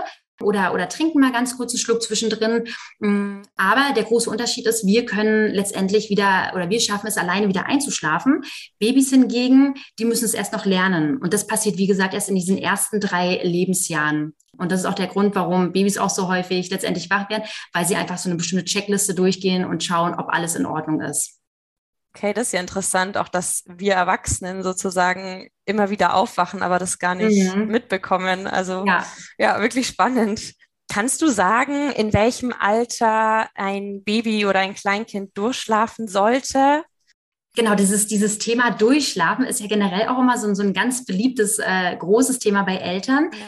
oder, 0.41 0.73
oder 0.73 0.89
trinken 0.89 1.19
mal 1.19 1.31
ganz 1.31 1.57
kurz 1.57 1.73
einen 1.73 1.79
Schluck 1.79 2.01
zwischendrin. 2.01 2.65
Mm, 2.99 3.41
aber 3.55 3.93
der 3.95 4.03
große 4.03 4.29
Unterschied 4.29 4.67
ist, 4.67 4.85
wir 4.85 5.05
können 5.05 5.51
letztendlich 5.51 6.09
wieder 6.09 6.51
oder 6.55 6.69
wir 6.69 6.79
schaffen 6.79 7.07
es 7.07 7.17
alleine 7.17 7.47
wieder 7.47 7.65
einzuschlafen. 7.65 8.43
Babys 8.79 9.09
hingegen, 9.09 9.75
die 9.99 10.05
müssen 10.05 10.25
es 10.25 10.33
erst 10.33 10.53
noch 10.53 10.65
lernen. 10.65 11.17
Und 11.17 11.33
das 11.33 11.47
passiert, 11.47 11.77
wie 11.77 11.87
gesagt, 11.87 12.13
erst 12.13 12.29
in 12.29 12.35
diesen 12.35 12.57
ersten 12.57 12.99
drei 12.99 13.39
Lebensjahren. 13.43 14.33
Und 14.57 14.71
das 14.71 14.81
ist 14.81 14.85
auch 14.85 14.93
der 14.93 15.07
Grund, 15.07 15.35
warum 15.35 15.71
Babys 15.71 15.97
auch 15.97 16.09
so 16.09 16.27
häufig 16.27 16.69
letztendlich 16.69 17.09
wach 17.09 17.29
werden, 17.29 17.43
weil 17.73 17.85
sie 17.85 17.95
einfach 17.95 18.17
so 18.17 18.29
eine 18.29 18.37
bestimmte 18.37 18.65
Checkliste 18.65 19.15
durchgehen 19.15 19.65
und 19.65 19.83
schauen, 19.83 20.13
ob 20.13 20.29
alles 20.29 20.55
in 20.55 20.65
Ordnung 20.65 21.01
ist. 21.01 21.40
Okay, 22.13 22.33
das 22.33 22.47
ist 22.47 22.53
ja 22.53 22.59
interessant, 22.59 23.17
auch 23.17 23.29
dass 23.29 23.63
wir 23.67 23.93
Erwachsenen 23.93 24.63
sozusagen 24.63 25.49
immer 25.65 25.89
wieder 25.89 26.13
aufwachen, 26.13 26.61
aber 26.61 26.77
das 26.77 26.99
gar 26.99 27.15
nicht 27.15 27.55
mhm. 27.55 27.67
mitbekommen. 27.67 28.47
Also 28.47 28.83
ja. 28.85 29.05
ja, 29.37 29.61
wirklich 29.61 29.87
spannend. 29.87 30.53
Kannst 30.89 31.21
du 31.21 31.27
sagen, 31.27 31.91
in 31.91 32.11
welchem 32.11 32.53
Alter 32.59 33.47
ein 33.55 34.03
Baby 34.03 34.45
oder 34.45 34.59
ein 34.59 34.75
Kleinkind 34.75 35.37
durchschlafen 35.37 36.09
sollte? 36.09 36.83
Genau, 37.55 37.75
dieses, 37.75 38.07
dieses 38.07 38.39
Thema 38.39 38.71
Durchschlafen 38.71 39.45
ist 39.45 39.61
ja 39.61 39.67
generell 39.67 40.07
auch 40.07 40.19
immer 40.19 40.37
so, 40.37 40.53
so 40.53 40.63
ein 40.63 40.73
ganz 40.73 41.05
beliebtes, 41.05 41.59
äh, 41.59 41.95
großes 41.97 42.39
Thema 42.39 42.63
bei 42.63 42.75
Eltern. 42.75 43.29
Ja. 43.33 43.39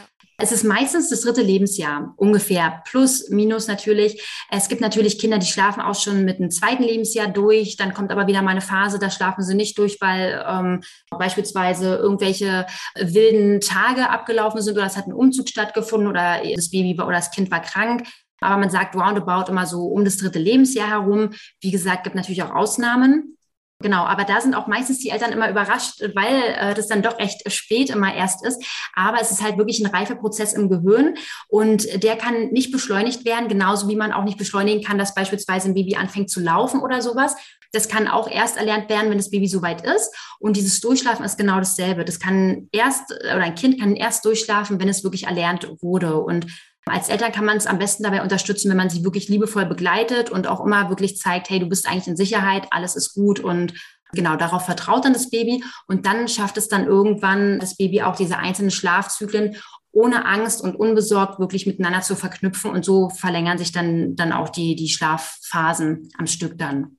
Es 0.43 0.51
ist 0.51 0.65
meistens 0.65 1.09
das 1.09 1.21
dritte 1.21 1.41
Lebensjahr, 1.41 2.13
ungefähr, 2.17 2.83
plus, 2.83 3.29
minus 3.29 3.69
natürlich. 3.69 4.21
Es 4.51 4.67
gibt 4.67 4.81
natürlich 4.81 5.17
Kinder, 5.17 5.37
die 5.37 5.45
schlafen 5.45 5.79
auch 5.79 5.95
schon 5.95 6.25
mit 6.25 6.39
dem 6.39 6.51
zweiten 6.51 6.83
Lebensjahr 6.83 7.29
durch. 7.29 7.77
Dann 7.77 7.93
kommt 7.93 8.11
aber 8.11 8.27
wieder 8.27 8.41
mal 8.41 8.51
eine 8.51 8.59
Phase, 8.59 8.99
da 8.99 9.09
schlafen 9.09 9.41
sie 9.41 9.55
nicht 9.55 9.77
durch, 9.77 10.01
weil 10.01 10.43
ähm, 10.45 10.81
beispielsweise 11.11 11.95
irgendwelche 11.95 12.65
wilden 12.99 13.61
Tage 13.61 14.09
abgelaufen 14.09 14.61
sind 14.61 14.75
oder 14.75 14.85
es 14.85 14.97
hat 14.97 15.07
ein 15.07 15.13
Umzug 15.13 15.47
stattgefunden 15.47 16.09
oder 16.09 16.41
das 16.53 16.69
Baby 16.69 17.01
oder 17.01 17.13
das 17.13 17.31
Kind 17.31 17.49
war 17.49 17.61
krank. 17.61 18.05
Aber 18.41 18.57
man 18.57 18.69
sagt 18.69 18.97
roundabout 18.97 19.49
immer 19.49 19.65
so 19.65 19.85
um 19.85 20.03
das 20.03 20.17
dritte 20.17 20.39
Lebensjahr 20.39 20.89
herum. 20.89 21.29
Wie 21.61 21.71
gesagt, 21.71 22.03
gibt 22.03 22.17
natürlich 22.17 22.43
auch 22.43 22.53
Ausnahmen. 22.53 23.37
Genau, 23.83 24.05
aber 24.05 24.23
da 24.23 24.39
sind 24.39 24.55
auch 24.55 24.67
meistens 24.67 24.99
die 24.99 25.09
Eltern 25.09 25.33
immer 25.33 25.49
überrascht, 25.49 26.01
weil 26.15 26.41
äh, 26.57 26.73
das 26.73 26.87
dann 26.87 27.01
doch 27.01 27.19
recht 27.19 27.51
spät 27.51 27.89
immer 27.89 28.15
erst 28.15 28.45
ist. 28.45 28.63
Aber 28.95 29.19
es 29.21 29.29
ist 29.29 29.43
halt 29.43 29.57
wirklich 29.57 29.81
ein 29.81 29.93
Reifeprozess 29.93 30.53
im 30.53 30.69
Gehirn 30.69 31.15
und 31.49 32.01
der 32.01 32.15
kann 32.15 32.47
nicht 32.47 32.71
beschleunigt 32.71 33.25
werden, 33.25 33.49
genauso 33.49 33.89
wie 33.89 33.97
man 33.97 34.13
auch 34.13 34.23
nicht 34.23 34.37
beschleunigen 34.37 34.83
kann, 34.83 34.97
dass 34.97 35.13
beispielsweise 35.13 35.67
ein 35.67 35.73
Baby 35.73 35.97
anfängt 35.97 36.29
zu 36.29 36.39
laufen 36.39 36.79
oder 36.79 37.01
sowas. 37.01 37.35
Das 37.73 37.89
kann 37.89 38.07
auch 38.07 38.29
erst 38.29 38.55
erlernt 38.55 38.87
werden, 38.89 39.09
wenn 39.09 39.17
das 39.17 39.31
Baby 39.31 39.47
soweit 39.47 39.85
ist. 39.85 40.15
Und 40.39 40.55
dieses 40.55 40.79
Durchschlafen 40.79 41.25
ist 41.25 41.37
genau 41.37 41.57
dasselbe. 41.57 42.05
Das 42.05 42.19
kann 42.19 42.69
erst, 42.71 43.11
oder 43.11 43.35
ein 43.35 43.55
Kind 43.55 43.81
kann 43.81 43.95
erst 43.95 44.23
durchschlafen, 44.23 44.79
wenn 44.79 44.87
es 44.87 45.03
wirklich 45.03 45.25
erlernt 45.25 45.67
wurde. 45.81 46.21
Und 46.21 46.45
als 46.85 47.09
Eltern 47.09 47.31
kann 47.31 47.45
man 47.45 47.57
es 47.57 47.65
am 47.65 47.79
besten 47.79 48.03
dabei 48.03 48.21
unterstützen, 48.21 48.69
wenn 48.69 48.77
man 48.77 48.89
sie 48.89 49.03
wirklich 49.03 49.29
liebevoll 49.29 49.65
begleitet 49.65 50.29
und 50.29 50.47
auch 50.47 50.63
immer 50.63 50.89
wirklich 50.89 51.17
zeigt, 51.17 51.49
hey, 51.49 51.59
du 51.59 51.67
bist 51.67 51.87
eigentlich 51.87 52.07
in 52.07 52.17
Sicherheit, 52.17 52.67
alles 52.71 52.95
ist 52.95 53.13
gut 53.13 53.39
und 53.39 53.73
genau 54.13 54.35
darauf 54.35 54.65
vertraut 54.65 55.05
dann 55.05 55.13
das 55.13 55.29
Baby 55.29 55.63
und 55.87 56.05
dann 56.05 56.27
schafft 56.27 56.57
es 56.57 56.67
dann 56.67 56.85
irgendwann 56.85 57.59
das 57.59 57.77
Baby 57.77 58.03
auch 58.03 58.15
diese 58.15 58.37
einzelnen 58.37 58.71
Schlafzyklen 58.71 59.57
ohne 59.91 60.25
Angst 60.25 60.61
und 60.61 60.75
unbesorgt 60.75 61.39
wirklich 61.39 61.67
miteinander 61.67 62.01
zu 62.01 62.15
verknüpfen 62.15 62.71
und 62.71 62.83
so 62.83 63.09
verlängern 63.09 63.57
sich 63.57 63.71
dann 63.71 64.15
dann 64.15 64.31
auch 64.31 64.49
die 64.49 64.75
die 64.75 64.89
Schlafphasen 64.89 66.09
am 66.17 66.27
Stück 66.27 66.57
dann. 66.57 66.97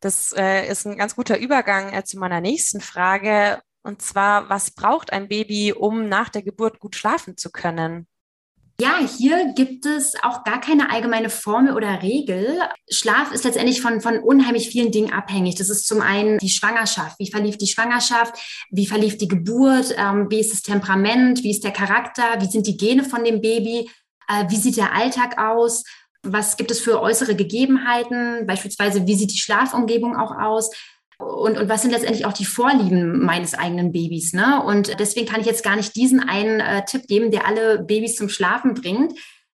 Das 0.00 0.32
äh, 0.36 0.68
ist 0.68 0.86
ein 0.86 0.96
ganz 0.96 1.14
guter 1.14 1.38
Übergang 1.38 1.92
äh, 1.92 2.04
zu 2.04 2.18
meiner 2.18 2.40
nächsten 2.40 2.80
Frage 2.80 3.60
und 3.82 4.02
zwar 4.02 4.48
was 4.48 4.70
braucht 4.70 5.12
ein 5.12 5.28
Baby, 5.28 5.72
um 5.72 6.08
nach 6.08 6.28
der 6.28 6.42
Geburt 6.42 6.78
gut 6.78 6.96
schlafen 6.96 7.36
zu 7.36 7.50
können? 7.50 8.06
Ja, 8.82 8.98
hier 9.16 9.52
gibt 9.54 9.86
es 9.86 10.14
auch 10.24 10.42
gar 10.42 10.60
keine 10.60 10.90
allgemeine 10.90 11.30
Formel 11.30 11.76
oder 11.76 12.02
Regel. 12.02 12.58
Schlaf 12.90 13.30
ist 13.30 13.44
letztendlich 13.44 13.80
von, 13.80 14.00
von 14.00 14.18
unheimlich 14.18 14.70
vielen 14.70 14.90
Dingen 14.90 15.12
abhängig. 15.12 15.54
Das 15.54 15.70
ist 15.70 15.86
zum 15.86 16.00
einen 16.00 16.38
die 16.38 16.48
Schwangerschaft. 16.48 17.16
Wie 17.20 17.30
verlief 17.30 17.56
die 17.56 17.68
Schwangerschaft? 17.68 18.34
Wie 18.72 18.88
verlief 18.88 19.18
die 19.18 19.28
Geburt? 19.28 19.94
Ähm, 19.96 20.26
wie 20.30 20.40
ist 20.40 20.52
das 20.52 20.62
Temperament? 20.62 21.44
Wie 21.44 21.52
ist 21.52 21.62
der 21.62 21.70
Charakter? 21.70 22.24
Wie 22.40 22.50
sind 22.50 22.66
die 22.66 22.76
Gene 22.76 23.04
von 23.04 23.22
dem 23.22 23.40
Baby? 23.40 23.88
Äh, 24.26 24.46
wie 24.48 24.56
sieht 24.56 24.76
der 24.76 24.92
Alltag 24.92 25.38
aus? 25.38 25.84
Was 26.24 26.56
gibt 26.56 26.72
es 26.72 26.80
für 26.80 27.00
äußere 27.00 27.36
Gegebenheiten? 27.36 28.48
Beispielsweise, 28.48 29.06
wie 29.06 29.14
sieht 29.14 29.32
die 29.32 29.38
Schlafumgebung 29.38 30.16
auch 30.16 30.36
aus? 30.36 30.70
Und, 31.18 31.58
und 31.58 31.68
was 31.68 31.82
sind 31.82 31.90
letztendlich 31.90 32.26
auch 32.26 32.32
die 32.32 32.44
Vorlieben 32.44 33.24
meines 33.24 33.54
eigenen 33.54 33.92
Babys. 33.92 34.32
Ne? 34.32 34.62
Und 34.62 34.98
deswegen 34.98 35.26
kann 35.26 35.40
ich 35.40 35.46
jetzt 35.46 35.64
gar 35.64 35.76
nicht 35.76 35.94
diesen 35.96 36.20
einen 36.20 36.60
äh, 36.60 36.84
Tipp 36.84 37.06
geben, 37.06 37.30
der 37.30 37.46
alle 37.46 37.82
Babys 37.82 38.16
zum 38.16 38.28
Schlafen 38.28 38.74
bringt. 38.74 39.12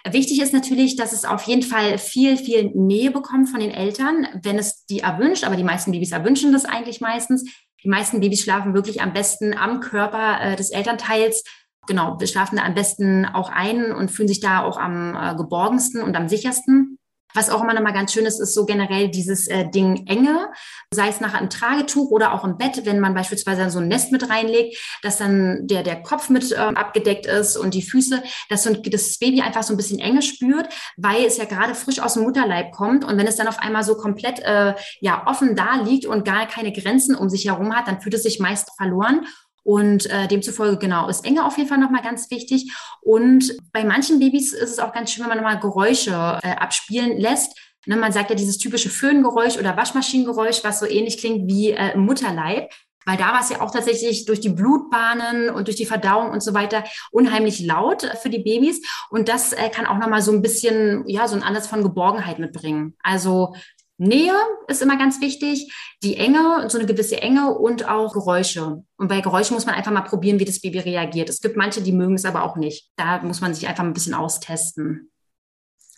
Wichtig 0.09 0.41
ist 0.41 0.53
natürlich, 0.53 0.97
dass 0.97 1.13
es 1.13 1.23
auf 1.23 1.43
jeden 1.43 1.61
Fall 1.61 1.97
viel, 1.97 2.35
viel 2.35 2.71
Nähe 2.75 3.11
bekommt 3.11 3.49
von 3.49 3.61
den 3.61 3.71
Eltern, 3.71 4.27
wenn 4.41 4.59
es 4.59 4.85
die 4.85 4.99
erwünscht. 4.99 5.45
Aber 5.45 5.55
die 5.55 5.63
meisten 5.63 5.91
Babys 5.91 6.11
erwünschen 6.11 6.51
das 6.51 6.65
eigentlich 6.65 6.99
meistens. 6.99 7.45
Die 7.83 7.89
meisten 7.89 8.19
Babys 8.19 8.41
schlafen 8.41 8.73
wirklich 8.73 9.01
am 9.01 9.13
besten 9.13 9.53
am 9.53 9.79
Körper 9.79 10.41
äh, 10.41 10.55
des 10.55 10.71
Elternteils. 10.71 11.43
Genau, 11.87 12.19
wir 12.19 12.27
schlafen 12.27 12.57
da 12.57 12.63
am 12.63 12.75
besten 12.75 13.25
auch 13.25 13.49
ein 13.49 13.91
und 13.91 14.11
fühlen 14.11 14.27
sich 14.27 14.39
da 14.41 14.63
auch 14.63 14.77
am 14.77 15.15
äh, 15.15 15.35
geborgensten 15.35 16.01
und 16.01 16.15
am 16.15 16.27
sichersten. 16.27 16.97
Was 17.33 17.49
auch 17.49 17.61
immer 17.61 17.73
nochmal 17.73 17.93
ganz 17.93 18.13
schön 18.13 18.25
ist, 18.25 18.39
ist 18.39 18.53
so 18.53 18.65
generell 18.65 19.09
dieses 19.09 19.47
äh, 19.47 19.69
Ding 19.69 20.07
Enge, 20.07 20.49
sei 20.91 21.09
es 21.09 21.19
nachher 21.21 21.41
im 21.41 21.49
Tragetuch 21.49 22.11
oder 22.11 22.33
auch 22.33 22.43
im 22.43 22.57
Bett, 22.57 22.85
wenn 22.85 22.99
man 22.99 23.13
beispielsweise 23.13 23.69
so 23.69 23.79
ein 23.79 23.87
Nest 23.87 24.11
mit 24.11 24.29
reinlegt, 24.29 24.77
dass 25.01 25.17
dann 25.17 25.67
der, 25.67 25.83
der 25.83 26.01
Kopf 26.01 26.29
mit 26.29 26.51
ähm, 26.51 26.77
abgedeckt 26.77 27.25
ist 27.25 27.57
und 27.57 27.73
die 27.73 27.81
Füße, 27.81 28.21
dass 28.49 28.63
so 28.63 28.73
das 28.73 29.17
Baby 29.17 29.41
einfach 29.41 29.63
so 29.63 29.73
ein 29.73 29.77
bisschen 29.77 29.99
Enge 29.99 30.21
spürt, 30.21 30.69
weil 30.97 31.25
es 31.25 31.37
ja 31.37 31.45
gerade 31.45 31.75
frisch 31.75 31.99
aus 31.99 32.13
dem 32.15 32.23
Mutterleib 32.23 32.71
kommt. 32.71 33.05
Und 33.05 33.17
wenn 33.17 33.27
es 33.27 33.35
dann 33.35 33.47
auf 33.47 33.59
einmal 33.59 33.83
so 33.83 33.95
komplett 33.95 34.39
äh, 34.39 34.75
ja 35.01 35.23
offen 35.27 35.55
da 35.55 35.75
liegt 35.83 36.05
und 36.05 36.25
gar 36.25 36.47
keine 36.47 36.71
Grenzen 36.71 37.15
um 37.15 37.29
sich 37.29 37.45
herum 37.45 37.75
hat, 37.75 37.87
dann 37.87 38.01
fühlt 38.01 38.15
es 38.15 38.23
sich 38.23 38.39
meist 38.39 38.71
verloren 38.77 39.25
und 39.63 40.09
äh, 40.09 40.27
demzufolge, 40.27 40.77
genau, 40.77 41.07
ist 41.07 41.25
Enge 41.25 41.45
auf 41.45 41.57
jeden 41.57 41.69
Fall 41.69 41.77
nochmal 41.77 42.03
ganz 42.03 42.29
wichtig. 42.29 42.73
Und 43.01 43.55
bei 43.71 43.83
manchen 43.83 44.19
Babys 44.19 44.53
ist 44.53 44.71
es 44.71 44.79
auch 44.79 44.93
ganz 44.93 45.11
schön, 45.11 45.23
wenn 45.23 45.29
man 45.29 45.37
nochmal 45.37 45.59
Geräusche 45.59 46.11
äh, 46.43 46.55
abspielen 46.55 47.17
lässt. 47.17 47.57
Ne, 47.85 47.97
man 47.97 48.11
sagt 48.11 48.29
ja 48.29 48.35
dieses 48.35 48.57
typische 48.57 48.89
Föhngeräusch 48.89 49.57
oder 49.57 49.75
Waschmaschinengeräusch, 49.75 50.63
was 50.63 50.79
so 50.79 50.85
ähnlich 50.85 51.17
klingt 51.17 51.49
wie 51.49 51.71
äh, 51.71 51.93
im 51.93 52.01
Mutterleib. 52.05 52.71
Weil 53.05 53.17
da 53.17 53.33
war 53.33 53.41
es 53.41 53.49
ja 53.49 53.59
auch 53.59 53.71
tatsächlich 53.71 54.25
durch 54.25 54.39
die 54.39 54.49
Blutbahnen 54.49 55.49
und 55.49 55.67
durch 55.67 55.75
die 55.75 55.85
Verdauung 55.85 56.31
und 56.31 56.41
so 56.41 56.53
weiter 56.53 56.85
unheimlich 57.11 57.59
laut 57.59 58.09
für 58.21 58.29
die 58.29 58.39
Babys. 58.39 58.81
Und 59.09 59.27
das 59.27 59.51
äh, 59.51 59.69
kann 59.69 59.85
auch 59.85 59.97
nochmal 59.97 60.21
so 60.21 60.31
ein 60.31 60.41
bisschen, 60.41 61.03
ja, 61.07 61.27
so 61.27 61.35
ein 61.35 61.43
Ansatz 61.43 61.67
von 61.67 61.83
Geborgenheit 61.83 62.39
mitbringen. 62.39 62.95
Also 63.03 63.55
Nähe 63.97 64.33
ist 64.67 64.81
immer 64.81 64.97
ganz 64.97 65.21
wichtig, 65.21 65.71
die 66.01 66.17
Enge, 66.17 66.67
so 66.69 66.77
eine 66.77 66.87
gewisse 66.87 67.21
Enge 67.21 67.53
und 67.53 67.87
auch 67.87 68.13
Geräusche. 68.13 68.83
Und 68.97 69.07
bei 69.07 69.21
Geräuschen 69.21 69.53
muss 69.53 69.65
man 69.65 69.75
einfach 69.75 69.91
mal 69.91 70.01
probieren, 70.01 70.39
wie 70.39 70.45
das 70.45 70.61
Baby 70.61 70.79
reagiert. 70.79 71.29
Es 71.29 71.41
gibt 71.41 71.57
manche, 71.57 71.81
die 71.81 71.91
mögen 71.91 72.15
es 72.15 72.25
aber 72.25 72.43
auch 72.43 72.55
nicht. 72.55 72.91
Da 72.95 73.21
muss 73.21 73.41
man 73.41 73.53
sich 73.53 73.67
einfach 73.67 73.83
ein 73.83 73.93
bisschen 73.93 74.15
austesten. 74.15 75.11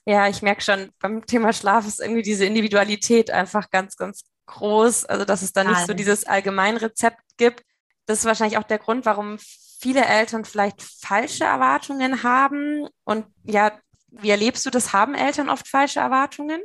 Ja, 0.06 0.28
ich 0.28 0.42
merke 0.42 0.62
schon, 0.62 0.90
beim 1.00 1.26
Thema 1.26 1.52
Schlaf 1.52 1.88
ist 1.88 2.00
irgendwie 2.00 2.22
diese 2.22 2.46
Individualität 2.46 3.32
einfach 3.32 3.72
ganz, 3.72 3.96
ganz 3.96 4.24
groß. 4.46 5.06
Also, 5.06 5.26
dass 5.26 5.42
es 5.42 5.54
da 5.54 5.64
nicht 5.64 5.88
so 5.88 5.94
dieses 5.94 6.26
Allgemeinrezept 6.26 7.22
gibt. 7.38 7.64
Das 8.06 8.20
ist 8.20 8.26
wahrscheinlich 8.26 8.60
auch 8.60 8.64
der 8.64 8.78
Grund, 8.78 9.06
warum 9.06 9.38
viele 9.80 10.06
Eltern 10.06 10.46
vielleicht 10.46 10.82
falsche 10.82 11.46
Erwartungen 11.46 12.24
haben. 12.24 12.88
Und 13.04 13.26
ja, 13.44 13.72
wie 14.10 14.30
erlebst 14.30 14.66
du 14.66 14.70
das? 14.70 14.94
Haben 14.94 15.16
Eltern 15.16 15.50
oft 15.50 15.68
falsche 15.68 16.00
Erwartungen? 16.02 16.62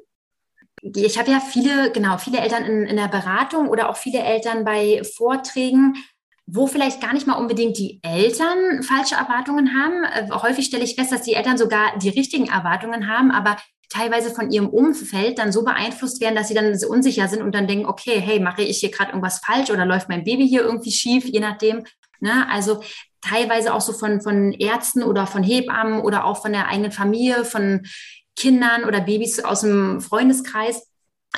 Ich 0.82 1.18
habe 1.18 1.30
ja 1.30 1.40
viele, 1.40 1.92
genau, 1.92 2.18
viele 2.18 2.38
Eltern 2.38 2.64
in, 2.64 2.86
in 2.86 2.96
der 2.96 3.08
Beratung 3.08 3.68
oder 3.68 3.90
auch 3.90 3.96
viele 3.96 4.20
Eltern 4.20 4.64
bei 4.64 5.02
Vorträgen, 5.16 5.96
wo 6.46 6.66
vielleicht 6.66 7.00
gar 7.00 7.12
nicht 7.12 7.26
mal 7.26 7.34
unbedingt 7.34 7.78
die 7.78 8.00
Eltern 8.02 8.82
falsche 8.82 9.14
Erwartungen 9.14 9.74
haben. 9.74 10.04
Äh, 10.04 10.30
häufig 10.32 10.66
stelle 10.66 10.84
ich 10.84 10.94
fest, 10.94 11.12
dass 11.12 11.22
die 11.22 11.34
Eltern 11.34 11.58
sogar 11.58 11.98
die 11.98 12.08
richtigen 12.08 12.46
Erwartungen 12.46 13.08
haben, 13.08 13.30
aber 13.30 13.56
teilweise 13.88 14.30
von 14.30 14.50
ihrem 14.50 14.68
Umfeld 14.68 15.38
dann 15.38 15.52
so 15.52 15.64
beeinflusst 15.64 16.20
werden, 16.20 16.36
dass 16.36 16.48
sie 16.48 16.54
dann 16.54 16.78
so 16.78 16.88
unsicher 16.88 17.28
sind 17.28 17.42
und 17.42 17.54
dann 17.54 17.66
denken, 17.66 17.86
okay, 17.86 18.20
hey, 18.20 18.40
mache 18.40 18.62
ich 18.62 18.78
hier 18.78 18.90
gerade 18.90 19.10
irgendwas 19.10 19.40
falsch 19.44 19.70
oder 19.70 19.84
läuft 19.84 20.08
mein 20.08 20.24
Baby 20.24 20.48
hier 20.48 20.62
irgendwie 20.62 20.92
schief, 20.92 21.24
je 21.24 21.40
nachdem. 21.40 21.84
Ne? 22.20 22.48
Also 22.50 22.82
teilweise 23.20 23.74
auch 23.74 23.80
so 23.80 23.92
von, 23.92 24.20
von 24.20 24.52
Ärzten 24.52 25.02
oder 25.02 25.26
von 25.26 25.42
Hebammen 25.42 26.00
oder 26.00 26.24
auch 26.24 26.40
von 26.40 26.52
der 26.52 26.68
eigenen 26.68 26.92
Familie, 26.92 27.44
von 27.44 27.82
Kindern 28.40 28.84
oder 28.84 29.00
Babys 29.02 29.40
aus 29.44 29.60
dem 29.60 30.00
Freundeskreis 30.00 30.86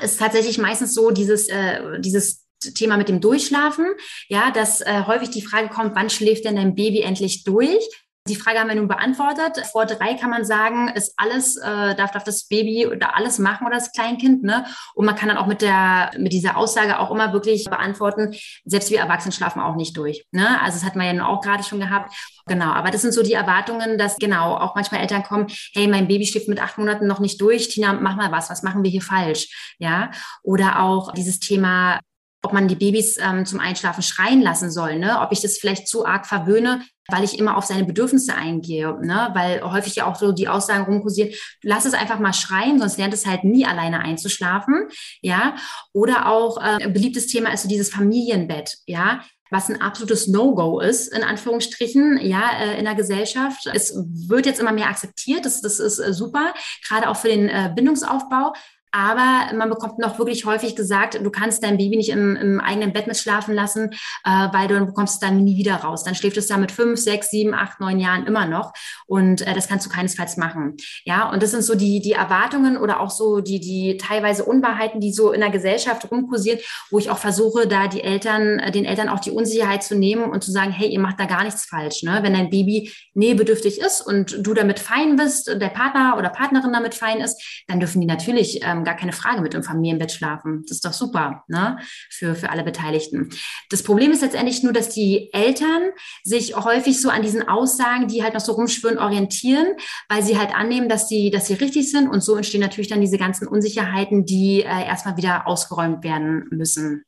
ist 0.01 0.21
tatsächlich 0.21 0.59
meistens 0.59 0.95
so 0.95 1.11
dieses, 1.11 1.49
äh, 1.49 2.01
dieses 2.01 2.47
Thema 2.75 2.97
mit 2.97 3.09
dem 3.09 3.21
Durchschlafen, 3.21 3.87
ja, 4.29 4.53
dass 4.53 4.81
äh, 4.81 5.03
häufig 5.07 5.31
die 5.31 5.43
Frage 5.43 5.69
kommt, 5.69 5.97
wann 5.97 6.11
schläft 6.11 6.45
denn 6.45 6.57
dein 6.57 6.77
Baby 6.77 7.01
endlich 7.01 7.43
durch? 7.43 7.89
Die 8.29 8.37
Frage 8.37 8.61
haben 8.61 8.69
wir 8.69 8.76
nun 8.76 8.87
beantwortet. 8.87 9.67
Vor 9.73 9.85
drei 9.85 10.14
kann 10.14 10.31
man 10.31 10.45
sagen, 10.45 10.88
ist 10.88 11.14
alles, 11.17 11.57
äh, 11.57 11.97
darf, 11.97 12.12
darf 12.12 12.23
das 12.23 12.47
Baby 12.47 12.88
da 13.00 13.09
alles 13.14 13.41
machen 13.41 13.67
oder 13.67 13.76
das 13.76 13.91
Kleinkind, 13.91 14.45
ne? 14.45 14.64
Und 14.95 15.07
man 15.07 15.17
kann 15.17 15.29
dann 15.29 15.38
auch 15.38 15.49
mit 15.49 15.61
der, 15.61 16.12
mit 16.19 16.33
dieser 16.33 16.57
Aussage 16.57 17.00
auch 17.00 17.11
immer 17.11 17.33
wirklich 17.33 17.64
beantworten, 17.64 18.33
selbst 18.64 18.91
wir 18.91 19.00
Erwachsenen 19.00 19.33
schlafen 19.33 19.61
auch 19.61 19.75
nicht 19.75 19.97
durch, 19.97 20.25
ne? 20.31 20.61
Also 20.61 20.79
das 20.79 20.85
hat 20.85 20.95
man 20.95 21.07
ja 21.07 21.12
nun 21.14 21.23
auch 21.23 21.41
gerade 21.41 21.64
schon 21.64 21.81
gehabt. 21.81 22.14
Genau. 22.47 22.71
Aber 22.73 22.91
das 22.93 23.02
sind 23.02 23.12
so 23.12 23.23
die 23.25 23.33
Erwartungen, 23.33 23.99
dass 23.99 24.17
genau 24.17 24.57
auch 24.57 24.76
manchmal 24.76 25.00
Eltern 25.00 25.25
kommen, 25.25 25.47
hey, 25.75 25.88
mein 25.88 26.07
Baby 26.07 26.26
schläft 26.26 26.49
mit 26.49 26.62
acht 26.62 26.79
Monaten 26.79 27.09
noch 27.09 27.21
nicht 27.21 27.41
durch. 27.41 27.69
Tina, 27.69 27.93
mach 27.93 28.17
mal 28.17 28.31
was. 28.31 28.50
Was 28.50 28.62
machen 28.62 28.85
wir 28.85 28.91
hier 28.91 29.02
falsch? 29.02 29.75
Ja. 29.79 30.11
Oder 30.43 30.81
auch 30.81 31.12
dieses 31.12 31.41
Thema, 31.41 32.00
ob 32.43 32.53
man 32.53 32.69
die 32.69 32.77
Babys 32.77 33.19
ähm, 33.19 33.47
zum 33.47 33.61
Einschlafen 33.61 34.03
schreien 34.03 34.43
lassen 34.43 34.71
soll, 34.71 34.99
ne? 34.99 35.21
ob 35.21 35.33
ich 35.33 35.41
das 35.41 35.59
vielleicht 35.59 35.87
zu 35.87 36.05
arg 36.05 36.27
verwöhne, 36.27 36.83
weil 37.09 37.25
ich 37.25 37.39
immer 37.39 37.57
auf 37.57 37.65
seine 37.65 37.85
Bedürfnisse 37.85 38.35
eingehe, 38.35 38.99
ne? 39.01 39.31
weil 39.35 39.63
häufig 39.63 39.95
ja 39.95 40.07
auch 40.07 40.17
so 40.17 40.33
die 40.33 40.49
Aussagen 40.49 40.85
rumkursieren, 40.85 41.33
lass 41.63 41.85
es 41.85 41.95
einfach 41.95 42.19
mal 42.19 42.33
schreien, 42.33 42.81
sonst 42.81 42.99
lernt 42.99 43.15
es 43.15 43.27
halt 43.27 43.45
nie 43.45 43.65
alleine 43.65 44.01
einzuschlafen, 44.01 44.89
ja, 45.21 45.55
oder 45.93 46.27
auch 46.27 46.59
äh, 46.59 46.85
ein 46.85 46.93
beliebtes 46.93 47.29
Thema 47.29 47.53
ist 47.53 47.63
so 47.63 47.69
dieses 47.69 47.91
Familienbett, 47.91 48.79
ja, 48.87 49.21
was 49.53 49.69
ein 49.69 49.83
absolutes 49.83 50.29
No-Go 50.29 50.81
ist, 50.81 51.15
in 51.15 51.23
Anführungsstrichen, 51.23 52.19
ja, 52.23 52.51
äh, 52.59 52.79
in 52.79 52.87
der 52.87 52.95
Gesellschaft. 52.95 53.69
Es 53.73 53.95
wird 53.95 54.47
jetzt 54.47 54.59
immer 54.59 54.73
mehr 54.73 54.89
akzeptiert, 54.89 55.45
das, 55.45 55.61
das 55.61 55.79
ist 55.79 55.99
äh, 55.99 56.13
super, 56.15 56.55
gerade 56.89 57.09
auch 57.09 57.17
für 57.17 57.29
den 57.29 57.49
äh, 57.49 57.71
Bindungsaufbau. 57.75 58.55
Aber 58.93 59.55
man 59.57 59.71
bekommt 59.71 59.99
noch 59.99 60.19
wirklich 60.19 60.45
häufig 60.45 60.77
gesagt, 60.77 61.19
du 61.23 61.31
kannst 61.31 61.63
dein 61.65 61.79
Baby 61.79 61.97
nicht 61.97 62.11
im, 62.11 62.37
im 62.37 62.61
eigenen 62.61 62.93
Bett 62.93 63.07
mitschlafen 63.07 63.55
lassen, 63.55 63.91
äh, 64.25 64.49
weil 64.53 64.69
du 64.69 64.85
bekommst 64.85 65.15
es 65.15 65.21
dann 65.21 65.43
nie 65.43 65.57
wieder 65.57 65.77
raus. 65.77 66.05
Dann 66.05 66.15
schläft 66.15 66.37
es 66.37 66.47
da 66.47 66.59
mit 66.59 66.71
fünf, 66.71 67.01
sechs, 67.01 67.31
sieben, 67.31 67.55
acht, 67.55 67.81
neun 67.81 67.99
Jahren 67.99 68.27
immer 68.27 68.47
noch. 68.47 68.75
Und 69.07 69.47
äh, 69.47 69.55
das 69.55 69.67
kannst 69.67 69.87
du 69.87 69.91
keinesfalls 69.91 70.37
machen. 70.37 70.77
Ja, 71.05 71.31
und 71.31 71.43
das 71.43 71.53
sind 71.53 71.65
so 71.65 71.75
die, 71.75 72.01
die 72.01 72.13
Erwartungen 72.13 72.77
oder 72.77 73.01
auch 73.01 73.11
so 73.11 73.41
die, 73.41 73.61
die 73.61 73.97
teilweise 73.97 74.45
Unwahrheiten, 74.45 75.01
die 75.01 75.13
so 75.13 75.33
in 75.33 75.41
der 75.41 75.51
Gesellschaft 75.51 76.11
rumkursieren, 76.11 76.61
wo 76.91 76.99
ich 76.99 77.09
auch 77.09 77.19
versuche, 77.19 77.67
da 77.67 77.89
die 77.89 78.03
Eltern, 78.03 78.59
äh, 78.59 78.71
den 78.71 78.85
Eltern 78.85 79.09
auch 79.09 79.21
die 79.21 79.31
Unsicherheit 79.31 79.83
zu 79.83 79.95
nehmen 79.95 80.25
und 80.25 80.45
zu 80.45 80.51
sagen, 80.51 80.71
hey, 80.71 80.89
ihr 80.89 81.01
macht 81.01 81.19
da 81.19 81.25
gar 81.25 81.45
nichts 81.45 81.65
falsch. 81.65 82.03
Ne? 82.03 82.19
Wenn 82.23 82.35
dein 82.35 82.51
Baby 82.51 82.93
nähebedürftig 83.15 83.81
ist 83.81 84.03
und 84.03 84.47
du 84.47 84.53
damit 84.53 84.79
fein 84.79 85.17
bist, 85.17 85.49
der 85.49 85.69
Partner 85.69 86.17
oder 86.19 86.29
Partnerin 86.29 86.75
damit 86.75 86.95
fein 86.95 87.21
ist, 87.21 87.65
dann 87.69 87.81
dürfen 87.81 88.01
die 88.03 88.07
natürlich 88.07 88.61
ähm, 88.63 88.82
gar 88.85 88.97
keine 88.97 89.12
Frage 89.12 89.41
mit 89.41 89.55
im 89.55 89.62
Familienbett 89.62 90.12
schlafen. 90.12 90.62
Das 90.62 90.73
ist 90.77 90.85
doch 90.85 90.93
super 90.93 91.45
ne? 91.49 91.79
für, 92.11 92.35
für 92.35 92.51
alle 92.51 92.65
Beteiligten. 92.65 93.31
Das 93.71 93.83
Problem 93.83 94.12
ist 94.12 94.23
letztendlich 94.23 94.62
nur, 94.62 94.73
dass 94.73 94.89
die 94.89 95.33
Eltern 95.33 95.91
sich 96.25 96.57
häufig 96.57 97.01
so 97.01 97.09
an 97.11 97.23
diesen 97.23 97.49
Aussagen, 97.49 98.09
die 98.09 98.23
halt 98.23 98.35
noch 98.35 98.41
so 98.41 98.53
rumschwirren, 98.53 98.99
orientieren, 98.99 99.67
weil 100.09 100.23
sie 100.23 100.39
halt 100.39 100.55
annehmen, 100.55 100.89
dass 100.89 101.09
sie, 101.09 101.31
dass 101.31 101.47
sie 101.47 101.55
richtig 101.55 101.91
sind. 101.91 102.09
Und 102.09 102.23
so 102.23 102.37
entstehen 102.37 102.61
natürlich 102.61 102.89
dann 102.89 103.01
diese 103.01 103.19
ganzen 103.19 103.47
Unsicherheiten, 103.47 104.25
die 104.25 104.62
äh, 104.62 104.87
erstmal 104.87 105.17
wieder 105.17 105.47
ausgeräumt 105.47 106.05
werden 106.05 106.47
müssen. 106.51 107.05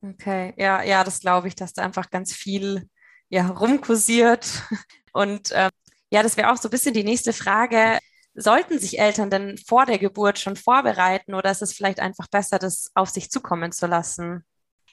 Okay, 0.00 0.54
ja, 0.56 0.82
ja, 0.82 1.02
das 1.02 1.20
glaube 1.20 1.48
ich, 1.48 1.56
dass 1.56 1.72
da 1.72 1.82
einfach 1.82 2.10
ganz 2.10 2.32
viel 2.32 2.88
ja, 3.28 3.48
rumkursiert. 3.48 4.62
Und 5.12 5.50
ähm, 5.52 5.70
ja, 6.10 6.22
das 6.22 6.36
wäre 6.36 6.52
auch 6.52 6.56
so 6.56 6.68
ein 6.68 6.70
bisschen 6.70 6.94
die 6.94 7.04
nächste 7.04 7.32
Frage 7.32 7.98
sollten 8.38 8.78
sich 8.78 8.98
Eltern 8.98 9.30
denn 9.30 9.58
vor 9.58 9.86
der 9.86 9.98
Geburt 9.98 10.38
schon 10.38 10.56
vorbereiten 10.56 11.34
oder 11.34 11.50
ist 11.50 11.62
es 11.62 11.72
vielleicht 11.72 12.00
einfach 12.00 12.28
besser, 12.28 12.58
das 12.58 12.90
auf 12.94 13.10
sich 13.10 13.30
zukommen 13.30 13.72
zu 13.72 13.86
lassen? 13.86 14.44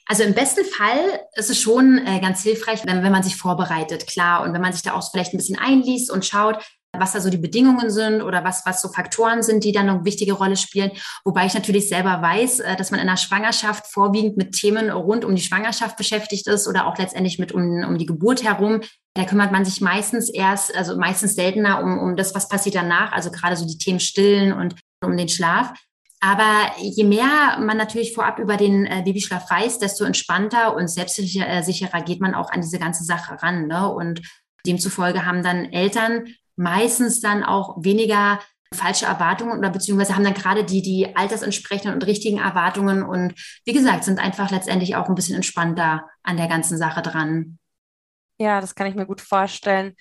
Also 0.08 0.22
im 0.22 0.34
besten 0.34 0.64
Fall 0.64 1.20
ist 1.34 1.50
es 1.50 1.60
schon 1.60 1.98
äh, 1.98 2.20
ganz 2.20 2.42
hilfreich, 2.42 2.86
wenn, 2.86 3.02
wenn 3.02 3.12
man 3.12 3.24
sich 3.24 3.36
vorbereitet, 3.36 4.06
klar. 4.06 4.42
Und 4.42 4.52
wenn 4.52 4.60
man 4.60 4.72
sich 4.72 4.82
da 4.82 4.92
auch 4.92 5.10
vielleicht 5.10 5.34
ein 5.34 5.38
bisschen 5.38 5.58
einliest 5.58 6.12
und 6.12 6.24
schaut, 6.24 6.64
was 6.98 7.12
da 7.12 7.20
so 7.20 7.30
die 7.30 7.36
Bedingungen 7.36 7.90
sind 7.90 8.22
oder 8.22 8.44
was, 8.44 8.64
was 8.66 8.80
so 8.80 8.88
Faktoren 8.88 9.42
sind, 9.42 9.64
die 9.64 9.72
dann 9.72 9.88
eine 9.88 10.04
wichtige 10.04 10.34
Rolle 10.34 10.56
spielen. 10.56 10.90
Wobei 11.24 11.46
ich 11.46 11.54
natürlich 11.54 11.88
selber 11.88 12.20
weiß, 12.22 12.60
äh, 12.60 12.76
dass 12.76 12.90
man 12.90 13.00
in 13.00 13.06
der 13.06 13.16
Schwangerschaft 13.16 13.86
vorwiegend 13.86 14.36
mit 14.36 14.52
Themen 14.52 14.90
rund 14.90 15.24
um 15.24 15.34
die 15.34 15.42
Schwangerschaft 15.42 15.96
beschäftigt 15.96 16.46
ist 16.46 16.68
oder 16.68 16.86
auch 16.86 16.98
letztendlich 16.98 17.38
mit 17.38 17.52
um, 17.52 17.84
um 17.84 17.98
die 17.98 18.06
Geburt 18.06 18.44
herum. 18.44 18.80
Da 19.14 19.24
kümmert 19.24 19.52
man 19.52 19.64
sich 19.64 19.80
meistens 19.80 20.28
erst, 20.28 20.76
also 20.76 20.96
meistens 20.96 21.34
seltener 21.34 21.82
um, 21.82 21.98
um 21.98 22.16
das, 22.16 22.34
was 22.34 22.48
passiert 22.48 22.74
danach, 22.74 23.12
also 23.12 23.30
gerade 23.30 23.56
so 23.56 23.66
die 23.66 23.78
Themen 23.78 24.00
Stillen 24.00 24.52
und 24.52 24.74
um 25.02 25.16
den 25.16 25.28
Schlaf. 25.28 25.72
Aber 26.20 26.72
je 26.80 27.04
mehr 27.04 27.58
man 27.60 27.76
natürlich 27.76 28.14
vorab 28.14 28.38
über 28.38 28.56
den 28.56 28.86
äh, 28.86 29.02
Babyschlaf 29.04 29.50
weiß, 29.50 29.78
desto 29.78 30.04
entspannter 30.04 30.74
und 30.74 30.88
selbstsicherer 30.88 32.02
geht 32.02 32.20
man 32.20 32.34
auch 32.34 32.50
an 32.50 32.62
diese 32.62 32.78
ganze 32.78 33.04
Sache 33.04 33.40
ran. 33.42 33.66
Ne? 33.66 33.92
Und 33.92 34.22
demzufolge 34.66 35.24
haben 35.24 35.42
dann 35.42 35.66
Eltern 35.66 36.24
meistens 36.56 37.20
dann 37.20 37.44
auch 37.44 37.76
weniger 37.82 38.40
falsche 38.74 39.06
Erwartungen 39.06 39.58
oder 39.58 39.70
beziehungsweise 39.70 40.14
haben 40.14 40.24
dann 40.24 40.34
gerade 40.34 40.64
die, 40.64 40.82
die 40.82 41.14
altersentsprechenden 41.14 41.94
und 41.94 42.06
richtigen 42.06 42.38
Erwartungen 42.38 43.04
und 43.04 43.34
wie 43.64 43.72
gesagt, 43.72 44.04
sind 44.04 44.18
einfach 44.18 44.50
letztendlich 44.50 44.96
auch 44.96 45.08
ein 45.08 45.14
bisschen 45.14 45.36
entspannter 45.36 46.08
an 46.22 46.36
der 46.36 46.48
ganzen 46.48 46.76
Sache 46.76 47.02
dran. 47.02 47.58
Ja, 48.38 48.60
das 48.60 48.74
kann 48.74 48.86
ich 48.86 48.96
mir 48.96 49.06
gut 49.06 49.20
vorstellen. 49.20 49.94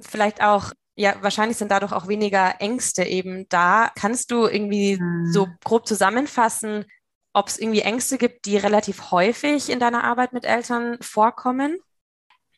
Vielleicht 0.00 0.42
auch 0.42 0.72
ja, 0.96 1.14
wahrscheinlich 1.22 1.56
sind 1.56 1.70
dadurch 1.70 1.92
auch 1.92 2.08
weniger 2.08 2.60
Ängste 2.60 3.04
eben 3.04 3.48
da. 3.48 3.90
Kannst 3.94 4.30
du 4.30 4.46
irgendwie 4.46 4.98
hm. 4.98 5.32
so 5.32 5.48
grob 5.64 5.86
zusammenfassen, 5.86 6.84
ob 7.32 7.48
es 7.48 7.58
irgendwie 7.58 7.80
Ängste 7.80 8.18
gibt, 8.18 8.44
die 8.44 8.58
relativ 8.58 9.10
häufig 9.10 9.70
in 9.70 9.80
deiner 9.80 10.04
Arbeit 10.04 10.34
mit 10.34 10.44
Eltern 10.44 10.98
vorkommen? 11.00 11.78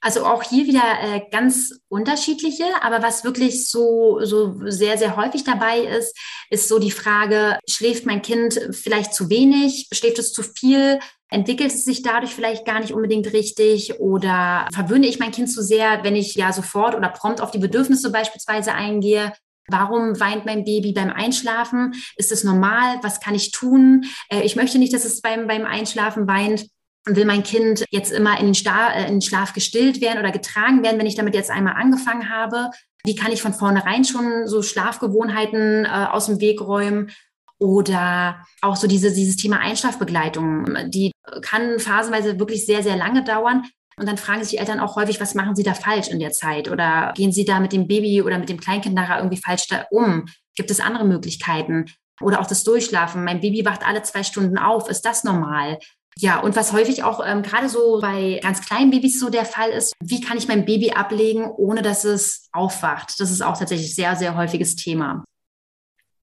Also 0.05 0.27
auch 0.27 0.43
hier 0.43 0.67
wieder 0.67 0.83
äh, 1.01 1.21
ganz 1.31 1.79
unterschiedliche, 1.89 2.65
aber 2.83 3.03
was 3.03 3.23
wirklich 3.23 3.69
so, 3.69 4.19
so 4.25 4.61
sehr, 4.67 4.99
sehr 4.99 5.15
häufig 5.15 5.45
dabei 5.45 5.79
ist, 5.79 6.19
ist 6.51 6.69
so 6.69 6.81
die 6.81 6.91
Frage, 6.91 7.57
schläft 7.71 8.05
mein 8.05 8.21
Kind 8.21 8.59
vielleicht 8.73 9.15
zu 9.15 9.31
wenig, 9.31 9.87
schläft 9.93 10.19
es 10.19 10.33
zu 10.33 10.43
viel, 10.43 10.99
entwickelt 11.31 11.73
es 11.73 11.85
sich 11.85 12.03
dadurch 12.03 12.35
vielleicht 12.35 12.67
gar 12.67 12.81
nicht 12.81 12.93
unbedingt 12.93 13.33
richtig 13.33 14.01
oder 14.01 14.67
verwöhne 14.75 15.07
ich 15.07 15.21
mein 15.21 15.31
Kind 15.31 15.51
zu 15.53 15.63
sehr, 15.63 16.03
wenn 16.03 16.17
ich 16.17 16.35
ja 16.35 16.53
sofort 16.53 16.97
oder 16.97 17.09
prompt 17.09 17.41
auf 17.41 17.53
die 17.53 17.59
Bedürfnisse 17.59 18.11
beispielsweise 18.11 18.75
eingehe. 18.75 19.33
Warum 19.69 20.19
weint 20.19 20.45
mein 20.45 20.65
Baby 20.65 20.93
beim 20.93 21.11
Einschlafen? 21.11 21.95
Ist 22.17 22.33
es 22.33 22.43
normal? 22.43 22.99
Was 23.03 23.21
kann 23.21 23.37
ich 23.37 23.53
tun? 23.53 24.05
Äh, 24.29 24.43
ich 24.43 24.57
möchte 24.57 24.81
nicht, 24.81 24.93
dass 24.93 25.05
es 25.05 25.21
beim, 25.21 25.47
beim 25.47 25.65
Einschlafen 25.65 26.27
weint 26.27 26.67
will 27.05 27.25
mein 27.25 27.43
Kind 27.43 27.85
jetzt 27.91 28.13
immer 28.13 28.39
in 28.39 28.47
den, 28.47 28.55
Star, 28.55 28.95
äh, 28.95 29.07
in 29.07 29.15
den 29.15 29.23
Schlaf 29.23 29.53
gestillt 29.53 30.01
werden 30.01 30.19
oder 30.19 30.31
getragen 30.31 30.83
werden, 30.83 30.99
wenn 30.99 31.07
ich 31.07 31.17
damit 31.17 31.35
jetzt 31.35 31.51
einmal 31.51 31.75
angefangen 31.75 32.31
habe? 32.31 32.71
Wie 33.05 33.17
kann 33.17 33.33
ich 33.33 33.43
von 33.43 33.55
vornherein 33.55 34.05
schon 34.05 34.47
so 34.47 34.63
Schlafgewohnheiten 34.63 35.85
äh, 35.85 35.89
aus 35.89 36.27
dem 36.27 36.41
Weg 36.41 36.61
räumen? 36.61 37.11
Oder 37.59 38.45
auch 38.61 38.75
so 38.75 38.89
diese, 38.89 39.13
dieses 39.13 39.37
Thema 39.37 39.61
Einschlafbegleitung, 39.61 40.91
die 40.91 41.13
kann 41.43 41.79
phasenweise 41.79 42.41
wirklich 42.41 42.67
sehr, 42.67 42.83
sehr 42.83 42.97
lange 42.97 43.23
dauern. 43.23 43.65
Und 43.97 44.09
dann 44.09 44.17
fragen 44.17 44.43
sich 44.43 44.51
die 44.51 44.57
Eltern 44.57 44.81
auch 44.81 44.97
häufig, 44.97 45.21
was 45.21 45.35
machen 45.35 45.55
sie 45.55 45.63
da 45.63 45.75
falsch 45.75 46.09
in 46.09 46.19
der 46.19 46.33
Zeit? 46.33 46.69
Oder 46.69 47.13
gehen 47.15 47.31
sie 47.31 47.45
da 47.45 47.61
mit 47.61 47.73
dem 47.73 47.87
Baby 47.87 48.23
oder 48.23 48.39
mit 48.39 48.49
dem 48.49 48.59
Kleinkind 48.59 48.97
nachher 48.97 49.19
irgendwie 49.19 49.41
falsch 49.41 49.69
da 49.69 49.87
um? 49.91 50.27
Gibt 50.57 50.73
es 50.73 50.81
andere 50.81 51.05
Möglichkeiten? 51.05 51.87
Oder 52.21 52.41
auch 52.41 52.47
das 52.47 52.65
Durchschlafen. 52.65 53.25
Mein 53.25 53.41
Baby 53.41 53.65
wacht 53.65 53.87
alle 53.87 54.03
zwei 54.03 54.25
Stunden 54.25 54.59
auf. 54.59 54.89
Ist 54.89 55.03
das 55.03 55.23
normal? 55.23 55.79
Ja, 56.19 56.41
und 56.41 56.57
was 56.57 56.73
häufig 56.73 57.03
auch 57.03 57.25
ähm, 57.25 57.43
gerade 57.43 57.69
so 57.69 58.01
bei 58.01 58.39
ganz 58.43 58.61
kleinen 58.61 58.91
Babys 58.91 59.19
so 59.19 59.31
der 59.31 59.45
Fall 59.45 59.71
ist, 59.71 59.95
wie 60.01 60.21
kann 60.21 60.37
ich 60.37 60.47
mein 60.47 60.65
Baby 60.65 60.93
ablegen, 60.93 61.51
ohne 61.51 61.83
dass 61.83 62.05
es 62.05 62.49
aufwacht? 62.53 63.19
Das 63.19 63.31
ist 63.31 63.43
auch 63.43 63.59
tatsächlich 63.59 63.95
sehr, 63.95 64.15
sehr 64.17 64.37
häufiges 64.37 64.77
Thema. 64.77 65.25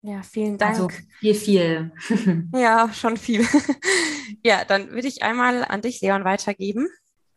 Ja, 0.01 0.21
vielen 0.21 0.57
Dank. 0.57 0.71
Also 0.71 0.89
viel, 1.19 1.33
viel. 1.33 1.91
ja, 2.53 2.89
schon 2.93 3.17
viel. 3.17 3.45
ja, 4.43 4.63
dann 4.63 4.91
würde 4.91 5.07
ich 5.07 5.23
einmal 5.23 5.65
an 5.65 5.81
dich, 5.81 5.99
Leon, 6.01 6.23
weitergeben. 6.23 6.87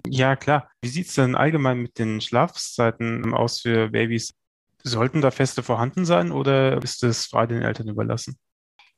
Ja, 0.06 0.36
klar. 0.36 0.70
Wie 0.80 0.88
sieht 0.88 1.08
es 1.08 1.14
denn 1.14 1.34
allgemein 1.34 1.78
mit 1.78 1.98
den 1.98 2.20
Schlafzeiten 2.20 3.34
aus 3.34 3.60
für 3.60 3.90
Babys? 3.90 4.34
Sollten 4.84 5.20
da 5.20 5.30
Feste 5.30 5.62
vorhanden 5.62 6.04
sein 6.04 6.32
oder 6.32 6.82
ist 6.82 7.02
es 7.02 7.26
frei 7.26 7.46
den 7.46 7.62
Eltern 7.62 7.88
überlassen? 7.88 8.36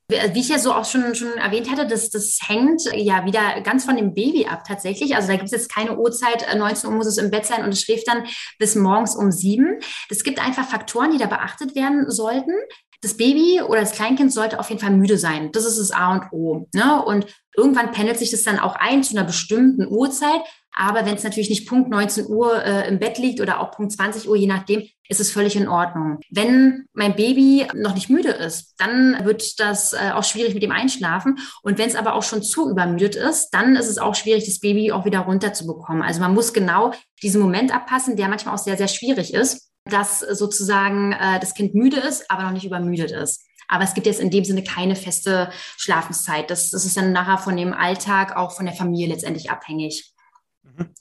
Wie 0.07 0.39
ich 0.39 0.49
ja 0.49 0.59
so 0.59 0.71
auch 0.71 0.85
schon, 0.85 1.15
schon 1.15 1.33
erwähnt 1.33 1.71
hatte, 1.71 1.87
das, 1.87 2.11
das 2.11 2.37
hängt 2.45 2.83
ja 2.93 3.25
wieder 3.25 3.61
ganz 3.61 3.85
von 3.85 3.95
dem 3.95 4.13
Baby 4.13 4.45
ab 4.45 4.63
tatsächlich. 4.63 5.15
Also 5.15 5.29
da 5.29 5.33
gibt 5.33 5.45
es 5.45 5.51
jetzt 5.51 5.73
keine 5.73 5.97
Uhrzeit, 5.97 6.45
19 6.55 6.87
äh, 6.87 6.91
Uhr 6.91 6.97
muss 6.97 7.07
es 7.07 7.17
im 7.17 7.31
Bett 7.31 7.47
sein 7.47 7.63
und 7.63 7.69
es 7.69 7.81
schläft 7.81 8.07
dann 8.07 8.23
bis 8.59 8.75
morgens 8.75 9.15
um 9.15 9.31
sieben. 9.31 9.79
Es 10.09 10.23
gibt 10.23 10.39
einfach 10.39 10.69
Faktoren, 10.69 11.11
die 11.11 11.17
da 11.17 11.25
beachtet 11.25 11.75
werden 11.75 12.11
sollten. 12.11 12.53
Das 13.01 13.17
Baby 13.17 13.61
oder 13.61 13.81
das 13.81 13.93
Kleinkind 13.93 14.31
sollte 14.31 14.59
auf 14.59 14.69
jeden 14.69 14.81
Fall 14.81 14.91
müde 14.91 15.17
sein. 15.17 15.51
Das 15.51 15.65
ist 15.65 15.79
das 15.79 15.91
A 15.91 16.13
und 16.13 16.31
O. 16.31 16.67
Ne? 16.73 17.03
Und 17.03 17.25
irgendwann 17.55 17.91
pendelt 17.91 18.19
sich 18.19 18.29
das 18.29 18.43
dann 18.43 18.59
auch 18.59 18.75
ein 18.75 19.03
zu 19.03 19.17
einer 19.17 19.25
bestimmten 19.25 19.87
Uhrzeit. 19.87 20.41
Aber 20.75 21.05
wenn 21.05 21.15
es 21.15 21.23
natürlich 21.23 21.49
nicht 21.49 21.67
Punkt 21.67 21.89
19 21.89 22.27
Uhr 22.27 22.63
äh, 22.63 22.87
im 22.89 22.99
Bett 22.99 23.17
liegt 23.17 23.39
oder 23.39 23.61
auch 23.61 23.71
Punkt 23.71 23.93
20 23.93 24.27
Uhr, 24.27 24.35
je 24.35 24.47
nachdem, 24.47 24.83
ist 25.07 25.21
es 25.21 25.31
völlig 25.31 25.55
in 25.55 25.69
Ordnung. 25.69 26.19
Wenn 26.29 26.87
mein 26.93 27.15
Baby 27.15 27.67
noch 27.73 27.95
nicht 27.95 28.09
müde 28.09 28.31
ist, 28.31 28.73
dann 28.77 29.23
wird 29.23 29.59
das 29.59 29.93
äh, 29.93 30.11
auch 30.13 30.23
schwierig 30.23 30.53
mit 30.53 30.63
dem 30.63 30.71
Einschlafen. 30.71 31.39
Und 31.61 31.77
wenn 31.77 31.87
es 31.87 31.95
aber 31.95 32.15
auch 32.15 32.23
schon 32.23 32.43
zu 32.43 32.69
übermüdet 32.69 33.15
ist, 33.15 33.51
dann 33.51 33.75
ist 33.75 33.87
es 33.87 33.97
auch 33.97 34.15
schwierig, 34.15 34.45
das 34.45 34.59
Baby 34.59 34.91
auch 34.91 35.05
wieder 35.05 35.19
runterzubekommen. 35.19 36.01
Also 36.01 36.19
man 36.19 36.33
muss 36.33 36.53
genau 36.53 36.91
diesen 37.21 37.41
Moment 37.41 37.73
abpassen, 37.73 38.17
der 38.17 38.27
manchmal 38.27 38.55
auch 38.55 38.59
sehr, 38.59 38.77
sehr 38.77 38.87
schwierig 38.89 39.33
ist, 39.33 39.71
dass 39.85 40.19
sozusagen 40.19 41.13
äh, 41.13 41.39
das 41.39 41.53
Kind 41.53 41.73
müde 41.73 41.97
ist, 41.97 42.29
aber 42.29 42.43
noch 42.43 42.51
nicht 42.51 42.65
übermüdet 42.65 43.11
ist. 43.11 43.45
Aber 43.67 43.83
es 43.83 43.93
gibt 43.93 44.07
jetzt 44.07 44.19
in 44.19 44.29
dem 44.29 44.43
Sinne 44.43 44.63
keine 44.63 44.95
feste 44.95 45.49
Schlafenszeit. 45.77 46.51
Das, 46.51 46.69
das 46.69 46.85
ist 46.85 46.97
dann 46.97 47.11
nachher 47.13 47.37
von 47.37 47.55
dem 47.55 47.73
Alltag, 47.73 48.35
auch 48.35 48.51
von 48.51 48.65
der 48.65 48.75
Familie 48.75 49.07
letztendlich 49.07 49.49
abhängig. 49.49 50.14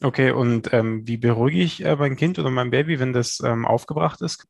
Okay, 0.03 0.31
und 0.31 0.73
ähm, 0.73 1.07
wie 1.07 1.17
beruhige 1.17 1.61
ich 1.61 1.85
äh, 1.85 1.97
mein 1.97 2.17
Kind 2.17 2.39
oder 2.39 2.51
mein 2.51 2.71
Baby, 2.71 3.01
wenn 3.01 3.13
das 3.13 3.41
ähm, 3.45 3.65
aufgebracht 3.65 4.21
ist? 4.23 4.47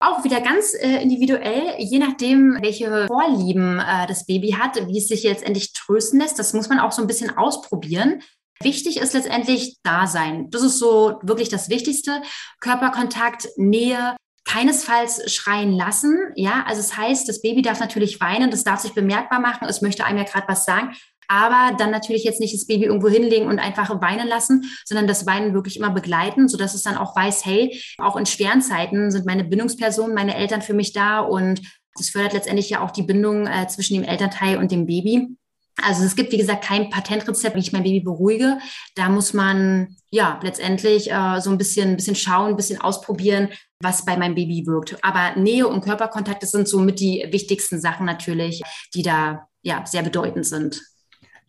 Auch 0.00 0.22
wieder 0.22 0.40
ganz 0.40 0.74
äh, 0.74 1.02
individuell, 1.02 1.74
je 1.78 1.98
nachdem, 1.98 2.58
welche 2.60 3.06
Vorlieben 3.08 3.80
äh, 3.80 4.06
das 4.06 4.26
Baby 4.26 4.52
hat, 4.52 4.76
wie 4.86 4.98
es 4.98 5.08
sich 5.08 5.24
letztendlich 5.24 5.72
trösten 5.72 6.20
lässt. 6.20 6.38
Das 6.38 6.52
muss 6.52 6.68
man 6.68 6.78
auch 6.78 6.92
so 6.92 7.02
ein 7.02 7.08
bisschen 7.08 7.36
ausprobieren. 7.36 8.22
Wichtig 8.60 8.98
ist 8.98 9.14
letztendlich 9.14 9.78
Dasein. 9.82 10.50
Das 10.50 10.62
ist 10.62 10.78
so 10.78 11.18
wirklich 11.22 11.48
das 11.48 11.68
Wichtigste. 11.68 12.22
Körperkontakt, 12.60 13.48
Nähe, 13.56 14.16
keinesfalls 14.44 15.32
schreien 15.32 15.72
lassen. 15.72 16.16
Ja, 16.34 16.64
also 16.66 16.80
es 16.80 16.88
das 16.88 16.96
heißt, 16.96 17.28
das 17.28 17.42
Baby 17.42 17.62
darf 17.62 17.80
natürlich 17.80 18.20
weinen, 18.20 18.50
das 18.50 18.64
darf 18.64 18.80
sich 18.80 18.94
bemerkbar 18.94 19.40
machen. 19.40 19.68
Es 19.68 19.82
möchte 19.82 20.04
einem 20.04 20.18
ja 20.18 20.24
gerade 20.24 20.48
was 20.48 20.64
sagen 20.64 20.94
aber 21.28 21.76
dann 21.76 21.90
natürlich 21.90 22.24
jetzt 22.24 22.40
nicht 22.40 22.54
das 22.54 22.66
Baby 22.66 22.86
irgendwo 22.86 23.08
hinlegen 23.08 23.46
und 23.46 23.58
einfach 23.58 24.00
weinen 24.00 24.26
lassen, 24.26 24.64
sondern 24.84 25.06
das 25.06 25.26
Weinen 25.26 25.54
wirklich 25.54 25.76
immer 25.76 25.90
begleiten, 25.90 26.48
sodass 26.48 26.74
es 26.74 26.82
dann 26.82 26.96
auch 26.96 27.14
weiß, 27.14 27.44
hey, 27.44 27.80
auch 27.98 28.16
in 28.16 28.26
schweren 28.26 28.62
Zeiten 28.62 29.10
sind 29.10 29.26
meine 29.26 29.44
Bindungspersonen, 29.44 30.14
meine 30.14 30.34
Eltern 30.34 30.62
für 30.62 30.74
mich 30.74 30.92
da 30.92 31.20
und 31.20 31.60
das 31.96 32.10
fördert 32.10 32.32
letztendlich 32.32 32.70
ja 32.70 32.80
auch 32.80 32.90
die 32.90 33.02
Bindung 33.02 33.46
äh, 33.46 33.66
zwischen 33.68 33.94
dem 33.94 34.04
Elternteil 34.04 34.56
und 34.56 34.70
dem 34.70 34.86
Baby. 34.86 35.36
Also 35.82 36.04
es 36.04 36.16
gibt, 36.16 36.32
wie 36.32 36.38
gesagt, 36.38 36.64
kein 36.64 36.90
Patentrezept, 36.90 37.54
wie 37.54 37.60
ich 37.60 37.72
mein 37.72 37.84
Baby 37.84 38.00
beruhige. 38.00 38.58
Da 38.94 39.08
muss 39.08 39.32
man 39.32 39.96
ja 40.10 40.40
letztendlich 40.42 41.10
äh, 41.10 41.40
so 41.40 41.50
ein 41.50 41.58
bisschen, 41.58 41.90
ein 41.90 41.96
bisschen 41.96 42.16
schauen, 42.16 42.50
ein 42.50 42.56
bisschen 42.56 42.80
ausprobieren, 42.80 43.48
was 43.80 44.04
bei 44.04 44.16
meinem 44.16 44.34
Baby 44.34 44.66
wirkt. 44.66 44.96
Aber 45.04 45.36
Nähe 45.36 45.68
und 45.68 45.82
Körperkontakt, 45.82 46.42
das 46.42 46.50
sind 46.50 46.68
somit 46.68 46.98
die 46.98 47.26
wichtigsten 47.30 47.80
Sachen 47.80 48.06
natürlich, 48.06 48.62
die 48.94 49.02
da 49.02 49.46
ja 49.62 49.84
sehr 49.86 50.02
bedeutend 50.02 50.46
sind. 50.46 50.80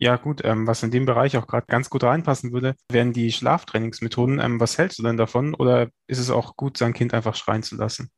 Ja, 0.02 0.16
gut, 0.16 0.40
ähm, 0.44 0.66
was 0.66 0.82
in 0.82 0.90
dem 0.90 1.04
Bereich 1.04 1.36
auch 1.36 1.46
gerade 1.46 1.66
ganz 1.68 1.90
gut 1.90 2.04
reinpassen 2.04 2.52
würde, 2.52 2.74
wären 2.90 3.12
die 3.12 3.30
Schlaftrainingsmethoden. 3.30 4.40
Ähm, 4.40 4.58
was 4.58 4.78
hältst 4.78 4.98
du 4.98 5.02
denn 5.02 5.18
davon? 5.18 5.54
Oder 5.54 5.90
ist 6.06 6.18
es 6.18 6.30
auch 6.30 6.56
gut, 6.56 6.78
sein 6.78 6.94
Kind 6.94 7.12
einfach 7.12 7.34
schreien 7.34 7.62
zu 7.62 7.76
lassen? 7.76 8.10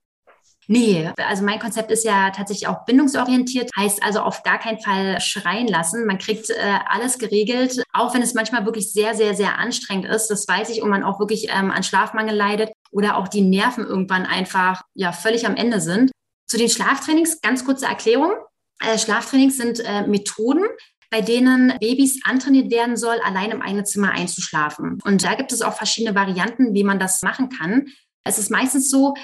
Nee, 0.69 1.11
also 1.17 1.43
mein 1.43 1.59
Konzept 1.59 1.91
ist 1.91 2.05
ja 2.05 2.31
tatsächlich 2.31 2.69
auch 2.69 2.85
bindungsorientiert, 2.85 3.69
heißt 3.77 4.01
also 4.01 4.21
auf 4.21 4.45
gar 4.45 4.61
keinen 4.61 4.79
Fall 4.79 5.21
schreien 5.21 5.67
lassen. 5.67 6.07
Man 6.07 6.19
kriegt 6.19 6.51
äh, 6.51 6.55
alles 6.89 7.19
geregelt, 7.19 7.83
auch 7.93 8.15
wenn 8.15 8.23
es 8.23 8.35
manchmal 8.35 8.65
wirklich 8.65 8.93
sehr, 8.93 9.17
sehr, 9.17 9.35
sehr 9.35 9.59
anstrengend 9.59 10.07
ist. 10.07 10.29
Das 10.29 10.47
weiß 10.47 10.71
ich 10.71 10.83
und 10.83 10.89
man 10.89 11.03
auch 11.03 11.19
wirklich 11.19 11.49
ähm, 11.51 11.73
an 11.73 11.83
Schlafmangel 11.83 12.37
leidet 12.37 12.71
oder 12.93 13.17
auch 13.17 13.27
die 13.27 13.41
Nerven 13.41 13.85
irgendwann 13.85 14.25
einfach 14.25 14.83
ja 14.95 15.11
völlig 15.11 15.47
am 15.47 15.57
Ende 15.57 15.81
sind. 15.81 16.13
Zu 16.47 16.59
den 16.59 16.69
Schlaftrainings, 16.69 17.41
ganz 17.41 17.65
kurze 17.65 17.87
Erklärung. 17.87 18.35
Äh, 18.79 18.99
Schlaftrainings 18.99 19.57
sind 19.57 19.81
äh, 19.81 20.07
Methoden, 20.07 20.65
bei 21.13 21.21
denen 21.21 21.75
Babys 21.79 22.21
antrainiert 22.25 22.71
werden 22.71 22.97
soll, 22.97 23.17
allein 23.23 23.51
im 23.51 23.61
eigenen 23.61 23.85
Zimmer 23.85 24.13
einzuschlafen. 24.13 24.99
Und 25.05 25.23
da 25.23 25.35
gibt 25.35 25.53
es 25.53 25.61
auch 25.61 25.75
verschiedene 25.75 26.15
Varianten, 26.15 26.73
wie 26.73 26.85
man 26.85 26.99
das 26.99 27.21
machen 27.21 27.51
kann. 27.51 27.87
Es 28.25 28.39
ist 28.39 28.51
meistens 28.51 28.91
so, 28.91 29.15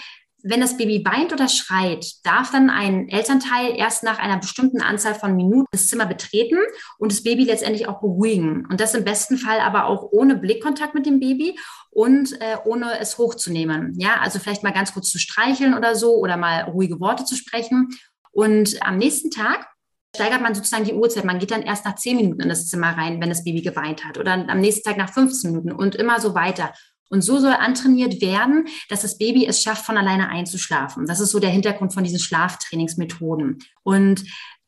wenn 0.42 0.60
das 0.60 0.76
Baby 0.76 1.02
weint 1.04 1.32
oder 1.32 1.48
schreit, 1.48 2.04
darf 2.24 2.52
dann 2.52 2.68
ein 2.68 3.08
Elternteil 3.08 3.74
erst 3.74 4.04
nach 4.04 4.18
einer 4.18 4.36
bestimmten 4.36 4.82
Anzahl 4.82 5.14
von 5.14 5.34
Minuten 5.34 5.66
das 5.72 5.88
Zimmer 5.88 6.04
betreten 6.04 6.58
und 6.98 7.10
das 7.10 7.22
Baby 7.22 7.44
letztendlich 7.44 7.88
auch 7.88 8.00
beruhigen. 8.00 8.66
Und 8.66 8.80
das 8.80 8.94
im 8.94 9.04
besten 9.04 9.38
Fall 9.38 9.60
aber 9.60 9.86
auch 9.86 10.08
ohne 10.12 10.36
Blickkontakt 10.36 10.94
mit 10.94 11.06
dem 11.06 11.20
Baby 11.20 11.58
und 11.90 12.38
äh, 12.40 12.58
ohne 12.66 13.00
es 13.00 13.16
hochzunehmen. 13.16 13.94
Ja, 13.98 14.20
also 14.20 14.38
vielleicht 14.38 14.62
mal 14.62 14.74
ganz 14.74 14.92
kurz 14.92 15.08
zu 15.08 15.18
streicheln 15.18 15.74
oder 15.74 15.96
so 15.96 16.16
oder 16.16 16.36
mal 16.36 16.64
ruhige 16.64 17.00
Worte 17.00 17.24
zu 17.24 17.34
sprechen. 17.34 17.88
Und 18.30 18.76
am 18.82 18.98
nächsten 18.98 19.30
Tag 19.30 19.66
steigert 20.14 20.40
man 20.40 20.54
sozusagen 20.54 20.84
die 20.84 20.94
Uhrzeit. 20.94 21.24
Man 21.24 21.38
geht 21.38 21.50
dann 21.50 21.62
erst 21.62 21.84
nach 21.84 21.96
zehn 21.96 22.16
Minuten 22.16 22.40
in 22.40 22.48
das 22.48 22.68
Zimmer 22.68 22.96
rein, 22.96 23.20
wenn 23.20 23.28
das 23.28 23.44
Baby 23.44 23.62
geweint 23.62 24.04
hat 24.04 24.18
oder 24.18 24.32
am 24.32 24.60
nächsten 24.60 24.88
Tag 24.88 24.96
nach 24.96 25.12
15 25.12 25.50
Minuten 25.50 25.72
und 25.72 25.94
immer 25.94 26.20
so 26.20 26.34
weiter. 26.34 26.72
Und 27.10 27.22
so 27.22 27.38
soll 27.38 27.52
antrainiert 27.52 28.20
werden, 28.20 28.68
dass 28.90 29.02
das 29.02 29.16
Baby 29.16 29.46
es 29.46 29.62
schafft, 29.62 29.86
von 29.86 29.96
alleine 29.96 30.28
einzuschlafen. 30.28 31.06
Das 31.06 31.20
ist 31.20 31.30
so 31.30 31.38
der 31.38 31.50
Hintergrund 31.50 31.94
von 31.94 32.04
diesen 32.04 32.18
Schlaftrainingsmethoden. 32.18 33.58
Und 33.82 34.24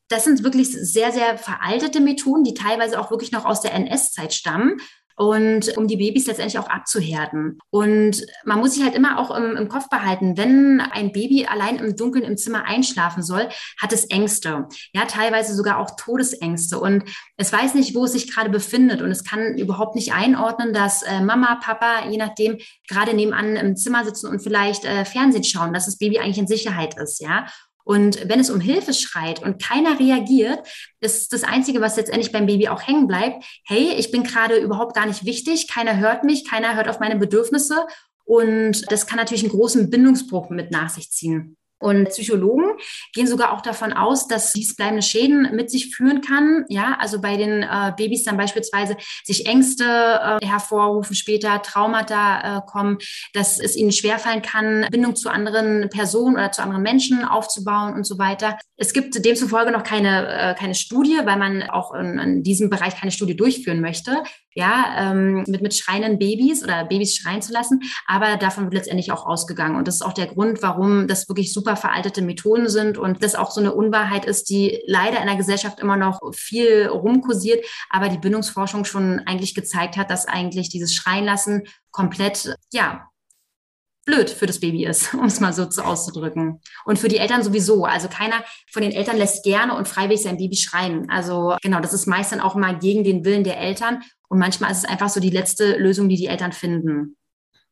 das 0.09 0.23
sind 0.23 0.43
wirklich 0.43 0.69
sehr, 0.71 1.11
sehr 1.11 1.37
veraltete 1.37 2.01
Methoden, 2.01 2.43
die 2.43 2.53
teilweise 2.53 2.99
auch 2.99 3.11
wirklich 3.11 3.31
noch 3.31 3.45
aus 3.45 3.61
der 3.61 3.73
NS-Zeit 3.73 4.33
stammen 4.33 4.77
und 5.21 5.77
um 5.77 5.87
die 5.87 5.97
Babys 5.97 6.25
letztendlich 6.25 6.57
auch 6.57 6.67
abzuhärten. 6.67 7.59
Und 7.69 8.25
man 8.43 8.57
muss 8.57 8.73
sich 8.73 8.83
halt 8.83 8.95
immer 8.95 9.19
auch 9.19 9.29
im, 9.29 9.55
im, 9.55 9.69
Kopf 9.69 9.87
behalten, 9.87 10.35
wenn 10.35 10.81
ein 10.81 11.11
Baby 11.11 11.45
allein 11.45 11.75
im 11.75 11.95
Dunkeln 11.95 12.25
im 12.25 12.37
Zimmer 12.37 12.65
einschlafen 12.65 13.21
soll, 13.21 13.47
hat 13.79 13.93
es 13.93 14.05
Ängste. 14.05 14.67
Ja, 14.93 15.05
teilweise 15.05 15.53
sogar 15.53 15.77
auch 15.77 15.95
Todesängste. 15.95 16.79
Und 16.79 17.03
es 17.37 17.53
weiß 17.53 17.75
nicht, 17.75 17.93
wo 17.93 18.05
es 18.05 18.13
sich 18.13 18.33
gerade 18.33 18.49
befindet. 18.49 19.03
Und 19.03 19.11
es 19.11 19.23
kann 19.23 19.59
überhaupt 19.59 19.93
nicht 19.93 20.11
einordnen, 20.11 20.73
dass 20.73 21.03
äh, 21.03 21.21
Mama, 21.21 21.59
Papa, 21.63 22.09
je 22.09 22.17
nachdem, 22.17 22.57
gerade 22.89 23.13
nebenan 23.13 23.57
im 23.57 23.75
Zimmer 23.75 24.03
sitzen 24.03 24.27
und 24.27 24.41
vielleicht 24.41 24.85
äh, 24.85 25.05
Fernsehen 25.05 25.43
schauen, 25.43 25.71
dass 25.71 25.85
das 25.85 25.99
Baby 25.99 26.17
eigentlich 26.17 26.39
in 26.39 26.47
Sicherheit 26.47 26.97
ist. 26.97 27.21
Ja. 27.21 27.45
Und 27.83 28.27
wenn 28.27 28.39
es 28.39 28.49
um 28.49 28.59
Hilfe 28.59 28.93
schreit 28.93 29.41
und 29.41 29.61
keiner 29.61 29.99
reagiert, 29.99 30.59
ist 30.99 31.33
das 31.33 31.43
Einzige, 31.43 31.81
was 31.81 31.97
letztendlich 31.97 32.31
beim 32.31 32.45
Baby 32.45 32.67
auch 32.67 32.85
hängen 32.85 33.07
bleibt, 33.07 33.43
hey, 33.65 33.93
ich 33.97 34.11
bin 34.11 34.23
gerade 34.23 34.57
überhaupt 34.57 34.95
gar 34.95 35.05
nicht 35.05 35.25
wichtig, 35.25 35.67
keiner 35.67 35.97
hört 35.97 36.23
mich, 36.23 36.47
keiner 36.47 36.75
hört 36.75 36.87
auf 36.87 36.99
meine 36.99 37.15
Bedürfnisse. 37.15 37.85
Und 38.23 38.89
das 38.91 39.07
kann 39.07 39.17
natürlich 39.17 39.43
einen 39.43 39.51
großen 39.51 39.89
Bindungsbruch 39.89 40.49
mit 40.49 40.71
nach 40.71 40.89
sich 40.89 41.11
ziehen. 41.11 41.57
Und 41.81 42.09
Psychologen 42.09 42.73
gehen 43.13 43.27
sogar 43.27 43.51
auch 43.53 43.61
davon 43.61 43.93
aus, 43.93 44.27
dass 44.27 44.53
dies 44.53 44.75
bleibende 44.75 45.01
Schäden 45.01 45.55
mit 45.55 45.71
sich 45.71 45.95
führen 45.95 46.21
kann. 46.21 46.65
Ja, 46.69 46.97
also 46.99 47.19
bei 47.19 47.37
den 47.37 47.63
äh, 47.63 47.91
Babys 47.97 48.23
dann 48.23 48.37
beispielsweise 48.37 48.95
sich 49.23 49.45
Ängste 49.47 49.83
äh, 49.83 50.45
hervorrufen, 50.45 51.15
später 51.15 51.61
Traumata 51.61 52.57
äh, 52.57 52.61
kommen, 52.65 52.99
dass 53.33 53.59
es 53.59 53.75
ihnen 53.75 53.91
schwerfallen 53.91 54.41
kann, 54.41 54.87
Bindung 54.91 55.15
zu 55.15 55.29
anderen 55.29 55.89
Personen 55.89 56.35
oder 56.35 56.51
zu 56.51 56.61
anderen 56.61 56.83
Menschen 56.83 57.25
aufzubauen 57.25 57.93
und 57.93 58.05
so 58.05 58.17
weiter. 58.17 58.57
Es 58.77 58.93
gibt 58.93 59.23
demzufolge 59.25 59.71
noch 59.71 59.83
keine, 59.83 60.27
äh, 60.27 60.55
keine 60.55 60.75
Studie, 60.75 61.19
weil 61.23 61.37
man 61.37 61.63
auch 61.63 61.93
in, 61.93 62.19
in 62.19 62.43
diesem 62.43 62.69
Bereich 62.69 62.95
keine 62.95 63.11
Studie 63.11 63.35
durchführen 63.35 63.81
möchte 63.81 64.23
ja, 64.53 65.11
ähm, 65.11 65.43
mit, 65.47 65.61
mit 65.61 65.75
schreienden 65.75 66.19
Babys 66.19 66.63
oder 66.63 66.85
Babys 66.85 67.15
schreien 67.15 67.41
zu 67.41 67.53
lassen. 67.53 67.81
Aber 68.07 68.37
davon 68.37 68.65
wird 68.65 68.73
letztendlich 68.73 69.11
auch 69.11 69.25
ausgegangen. 69.25 69.75
Und 69.75 69.87
das 69.87 69.95
ist 69.95 70.01
auch 70.01 70.13
der 70.13 70.27
Grund, 70.27 70.61
warum 70.61 71.07
das 71.07 71.29
wirklich 71.29 71.53
super 71.53 71.75
veraltete 71.75 72.21
Methoden 72.21 72.69
sind 72.69 72.97
und 72.97 73.23
das 73.23 73.35
auch 73.35 73.51
so 73.51 73.61
eine 73.61 73.73
Unwahrheit 73.73 74.25
ist, 74.25 74.49
die 74.49 74.81
leider 74.87 75.19
in 75.21 75.27
der 75.27 75.37
Gesellschaft 75.37 75.79
immer 75.79 75.97
noch 75.97 76.19
viel 76.33 76.87
rumkursiert, 76.87 77.65
aber 77.89 78.09
die 78.09 78.17
Bindungsforschung 78.17 78.85
schon 78.85 79.19
eigentlich 79.25 79.55
gezeigt 79.55 79.97
hat, 79.97 80.09
dass 80.09 80.27
eigentlich 80.27 80.69
dieses 80.69 80.93
Schreien 80.93 81.25
lassen 81.25 81.63
komplett, 81.91 82.55
ja, 82.71 83.10
blöd 84.05 84.29
für 84.29 84.45
das 84.45 84.59
Baby 84.59 84.85
ist, 84.85 85.13
um 85.15 85.25
es 85.25 85.39
mal 85.39 85.53
so 85.53 85.65
zu 85.65 85.83
auszudrücken. 85.83 86.61
Und 86.85 86.99
für 86.99 87.07
die 87.07 87.17
Eltern 87.17 87.43
sowieso. 87.43 87.85
Also 87.85 88.07
keiner 88.07 88.43
von 88.71 88.81
den 88.81 88.91
Eltern 88.91 89.17
lässt 89.17 89.43
gerne 89.43 89.75
und 89.75 89.87
freiwillig 89.87 90.23
sein 90.23 90.37
Baby 90.37 90.55
schreien. 90.55 91.09
Also 91.09 91.55
genau, 91.61 91.79
das 91.79 91.93
ist 91.93 92.07
meist 92.07 92.31
dann 92.31 92.41
auch 92.41 92.55
mal 92.55 92.77
gegen 92.79 93.03
den 93.03 93.25
Willen 93.25 93.43
der 93.43 93.59
Eltern. 93.59 94.01
Und 94.27 94.39
manchmal 94.39 94.71
ist 94.71 94.79
es 94.79 94.85
einfach 94.85 95.09
so 95.09 95.19
die 95.19 95.29
letzte 95.29 95.77
Lösung, 95.77 96.07
die 96.09 96.15
die 96.15 96.27
Eltern 96.27 96.53
finden. 96.53 97.17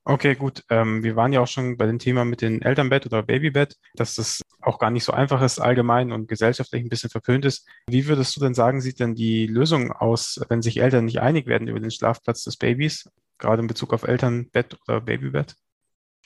Okay, 0.05 0.33
gut. 0.33 0.63
Ähm, 0.69 1.03
wir 1.03 1.15
waren 1.15 1.33
ja 1.33 1.41
auch 1.41 1.47
schon 1.47 1.77
bei 1.77 1.85
dem 1.85 1.99
Thema 1.99 2.25
mit 2.25 2.41
dem 2.41 2.61
Elternbett 2.61 3.05
oder 3.05 3.21
Babybett, 3.21 3.75
dass 3.93 4.15
das 4.15 4.41
auch 4.59 4.79
gar 4.79 4.89
nicht 4.89 5.03
so 5.03 5.13
einfach 5.13 5.41
ist, 5.41 5.59
allgemein 5.59 6.11
und 6.11 6.27
gesellschaftlich 6.27 6.83
ein 6.83 6.89
bisschen 6.89 7.11
verpönt 7.11 7.45
ist. 7.45 7.67
Wie 7.87 8.07
würdest 8.07 8.35
du 8.35 8.39
denn 8.39 8.53
sagen, 8.55 8.81
sieht 8.81 8.99
denn 8.99 9.13
die 9.13 9.45
Lösung 9.45 9.91
aus, 9.91 10.41
wenn 10.49 10.61
sich 10.61 10.81
Eltern 10.81 11.05
nicht 11.05 11.21
einig 11.21 11.45
werden 11.45 11.67
über 11.67 11.79
den 11.79 11.91
Schlafplatz 11.91 12.43
des 12.43 12.57
Babys, 12.57 13.07
gerade 13.37 13.61
in 13.61 13.67
Bezug 13.67 13.93
auf 13.93 14.03
Elternbett 14.03 14.77
oder 14.87 15.01
Babybett? 15.01 15.55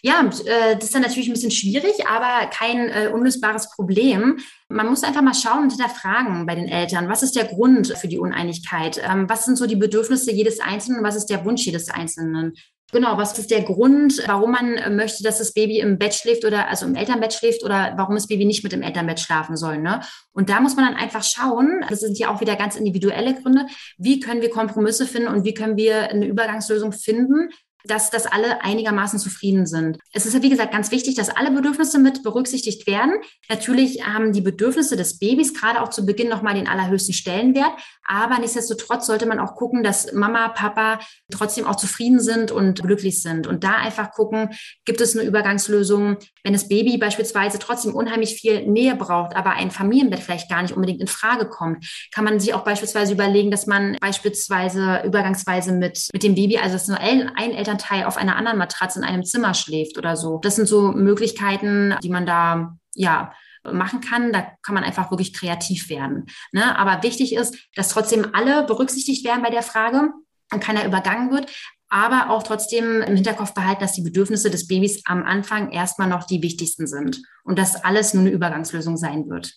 Ja, 0.06 0.20
äh, 0.22 0.76
das 0.76 0.84
ist 0.84 0.96
dann 0.96 1.02
natürlich 1.02 1.30
ein 1.30 1.34
bisschen 1.34 1.50
schwierig, 1.50 2.06
aber 2.06 2.48
kein 2.48 2.90
äh, 2.90 3.08
unlösbares 3.08 3.70
Problem. 3.70 4.38
Man 4.68 4.90
muss 4.90 5.04
einfach 5.04 5.22
mal 5.22 5.34
schauen 5.34 5.64
und 5.64 5.72
hinterfragen 5.72 6.46
bei 6.46 6.56
den 6.56 6.68
Eltern, 6.68 7.08
was 7.08 7.24
ist 7.24 7.38
der 7.38 7.46
Grund 7.46 7.88
für 7.98 8.10
die 8.10 8.20
Uneinigkeit? 8.20 9.02
Ähm, 9.02 9.30
was 9.30 9.46
sind 9.46 9.58
so 9.58 9.66
die 9.66 9.78
Bedürfnisse 9.78 10.34
jedes 10.34 10.60
Einzelnen? 10.60 11.06
Was 11.06 11.16
ist 11.16 11.28
der 11.28 11.46
Wunsch 11.46 11.66
jedes 11.66 11.90
Einzelnen? 11.90 12.54
Genau, 12.92 13.18
was 13.18 13.40
ist 13.40 13.50
der 13.50 13.64
Grund, 13.64 14.22
warum 14.28 14.52
man 14.52 14.74
äh, 14.76 14.90
möchte, 14.90 15.24
dass 15.24 15.38
das 15.38 15.54
Baby 15.54 15.80
im 15.80 15.98
Bett 15.98 16.14
schläft 16.14 16.44
oder 16.44 16.68
also 16.68 16.86
im 16.86 16.96
Elternbett 16.96 17.34
schläft 17.34 17.64
oder 17.64 17.94
warum 17.96 18.16
das 18.16 18.28
Baby 18.28 18.44
nicht 18.44 18.64
mit 18.64 18.74
im 18.74 18.84
Elternbett 18.84 19.22
schlafen 19.22 19.56
soll. 19.56 19.78
Ne? 19.78 20.02
Und 20.34 20.50
da 20.50 20.60
muss 20.60 20.76
man 20.76 20.86
dann 20.86 20.96
einfach 20.96 21.24
schauen, 21.24 21.86
das 21.90 22.02
sind 22.02 22.20
ja 22.20 22.30
auch 22.30 22.42
wieder 22.42 22.58
ganz 22.58 22.76
individuelle 22.76 23.36
Gründe, 23.36 23.68
wie 23.98 24.20
können 24.20 24.42
wir 24.42 24.50
Kompromisse 24.50 25.08
finden 25.08 25.30
und 25.30 25.46
wie 25.46 25.54
können 25.54 25.78
wir 25.78 26.10
eine 26.10 26.28
Übergangslösung 26.28 26.92
finden, 26.92 27.50
dass, 27.86 28.10
dass 28.10 28.26
alle 28.26 28.64
einigermaßen 28.64 29.20
zufrieden 29.20 29.66
sind. 29.66 29.98
Es 30.12 30.26
ist 30.26 30.42
wie 30.42 30.50
gesagt, 30.50 30.72
ganz 30.72 30.92
wichtig, 30.92 31.16
dass 31.16 31.30
alle 31.30 31.52
Bedürfnisse 31.52 32.00
mit 32.00 32.24
berücksichtigt 32.24 32.88
werden. 32.88 33.14
Natürlich 33.50 34.06
haben 34.06 34.34
die 34.34 34.42
Bedürfnisse 34.42 34.96
des 34.96 35.20
Babys 35.20 35.54
gerade 35.54 35.82
auch 35.82 35.90
zu 35.90 36.06
Beginn 36.06 36.30
nochmal 36.30 36.56
den 36.56 36.68
allerhöchsten 36.68 37.14
Stellenwert. 37.14 37.72
Aber 38.06 38.40
nichtsdestotrotz 38.40 39.06
sollte 39.06 39.26
man 39.26 39.40
auch 39.40 39.56
gucken, 39.56 39.84
dass 39.84 40.12
Mama, 40.14 40.50
Papa 40.50 41.00
trotzdem 41.32 41.66
auch 41.66 41.76
zufrieden 41.76 42.20
sind 42.20 42.52
und 42.52 42.82
glücklich 42.82 43.22
sind. 43.22 43.48
Und 43.48 43.64
da 43.64 43.76
einfach 43.76 44.12
gucken, 44.12 44.50
gibt 44.86 45.02
es 45.02 45.16
eine 45.18 45.28
Übergangslösung, 45.28 46.18
wenn 46.44 46.54
das 46.54 46.68
Baby 46.68 46.98
beispielsweise 46.98 47.60
trotzdem 47.60 47.96
unheimlich 47.96 48.36
viel 48.36 48.68
Nähe 48.68 48.96
braucht, 48.96 49.36
aber 49.36 49.52
ein 49.52 49.72
Familienbett 49.72 50.20
vielleicht 50.20 50.50
gar 50.50 50.62
nicht 50.62 50.74
unbedingt 50.74 51.02
in 51.02 51.08
Frage 51.08 51.48
kommt, 51.48 51.86
kann 52.14 52.26
man 52.26 52.40
sich 52.40 52.54
auch 52.54 52.64
beispielsweise 52.64 53.14
überlegen, 53.14 53.52
dass 53.52 53.68
man 53.68 53.98
beispielsweise 54.02 55.02
übergangsweise 55.06 55.72
mit, 55.72 56.10
mit 56.12 56.24
dem 56.24 56.36
Baby, 56.36 56.58
also 56.58 56.74
dass 56.74 56.88
nur 56.88 57.00
ein 57.00 57.30
Elternteil 57.74 58.06
auf 58.06 58.18
einer 58.18 58.36
anderen 58.36 58.58
Matratze 58.58 59.00
in 59.00 59.06
einem 59.06 59.24
Zimmer 59.24 59.54
schläft 59.54 59.98
oder 59.98 60.16
so. 60.16 60.40
Das 60.40 60.56
sind 60.56 60.68
so 60.68 60.92
Möglichkeiten, 60.92 61.96
die 62.04 62.10
man 62.10 62.26
da, 62.26 62.78
ja, 62.94 63.34
machen 63.64 64.02
kann. 64.02 64.34
Da 64.34 64.42
kann 64.62 64.76
man 64.76 64.84
einfach 64.84 65.10
wirklich 65.12 65.34
kreativ 65.34 65.90
werden. 65.90 66.26
Ne? 66.52 66.78
Aber 66.78 67.04
wichtig 67.04 67.34
ist, 67.34 67.58
dass 67.76 67.90
trotzdem 67.90 68.28
alle 68.34 68.66
berücksichtigt 68.66 69.26
werden 69.26 69.44
bei 69.44 69.50
der 69.50 69.64
Frage 69.64 70.12
und 70.52 70.64
keiner 70.64 70.86
übergangen 70.86 71.32
wird. 71.32 71.52
Aber 71.90 72.30
auch 72.30 72.44
trotzdem 72.44 73.02
im 73.02 73.16
Hinterkopf 73.16 73.54
behalten, 73.54 73.82
dass 73.82 73.94
die 73.94 74.02
Bedürfnisse 74.02 74.50
des 74.50 74.68
Babys 74.68 75.04
am 75.06 75.24
Anfang 75.24 75.72
erstmal 75.72 76.10
noch 76.10 76.26
die 76.26 76.42
wichtigsten 76.42 76.88
sind 76.88 77.22
und 77.44 77.58
dass 77.58 77.84
alles 77.84 78.14
nur 78.14 78.22
eine 78.22 78.32
Übergangslösung 78.32 78.98
sein 78.98 79.30
wird. 79.30 79.54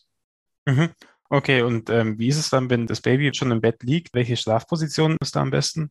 Mhm. 0.66 0.90
Okay, 1.28 1.62
und 1.62 1.90
ähm, 1.90 2.18
wie 2.18 2.28
ist 2.28 2.38
es 2.38 2.50
dann, 2.50 2.70
wenn 2.70 2.86
das 2.86 3.00
Baby 3.00 3.32
schon 3.34 3.50
im 3.50 3.60
Bett 3.60 3.82
liegt? 3.82 4.14
Welche 4.14 4.36
Schlafposition 4.36 5.16
ist 5.20 5.34
da 5.34 5.40
am 5.40 5.50
besten? 5.50 5.90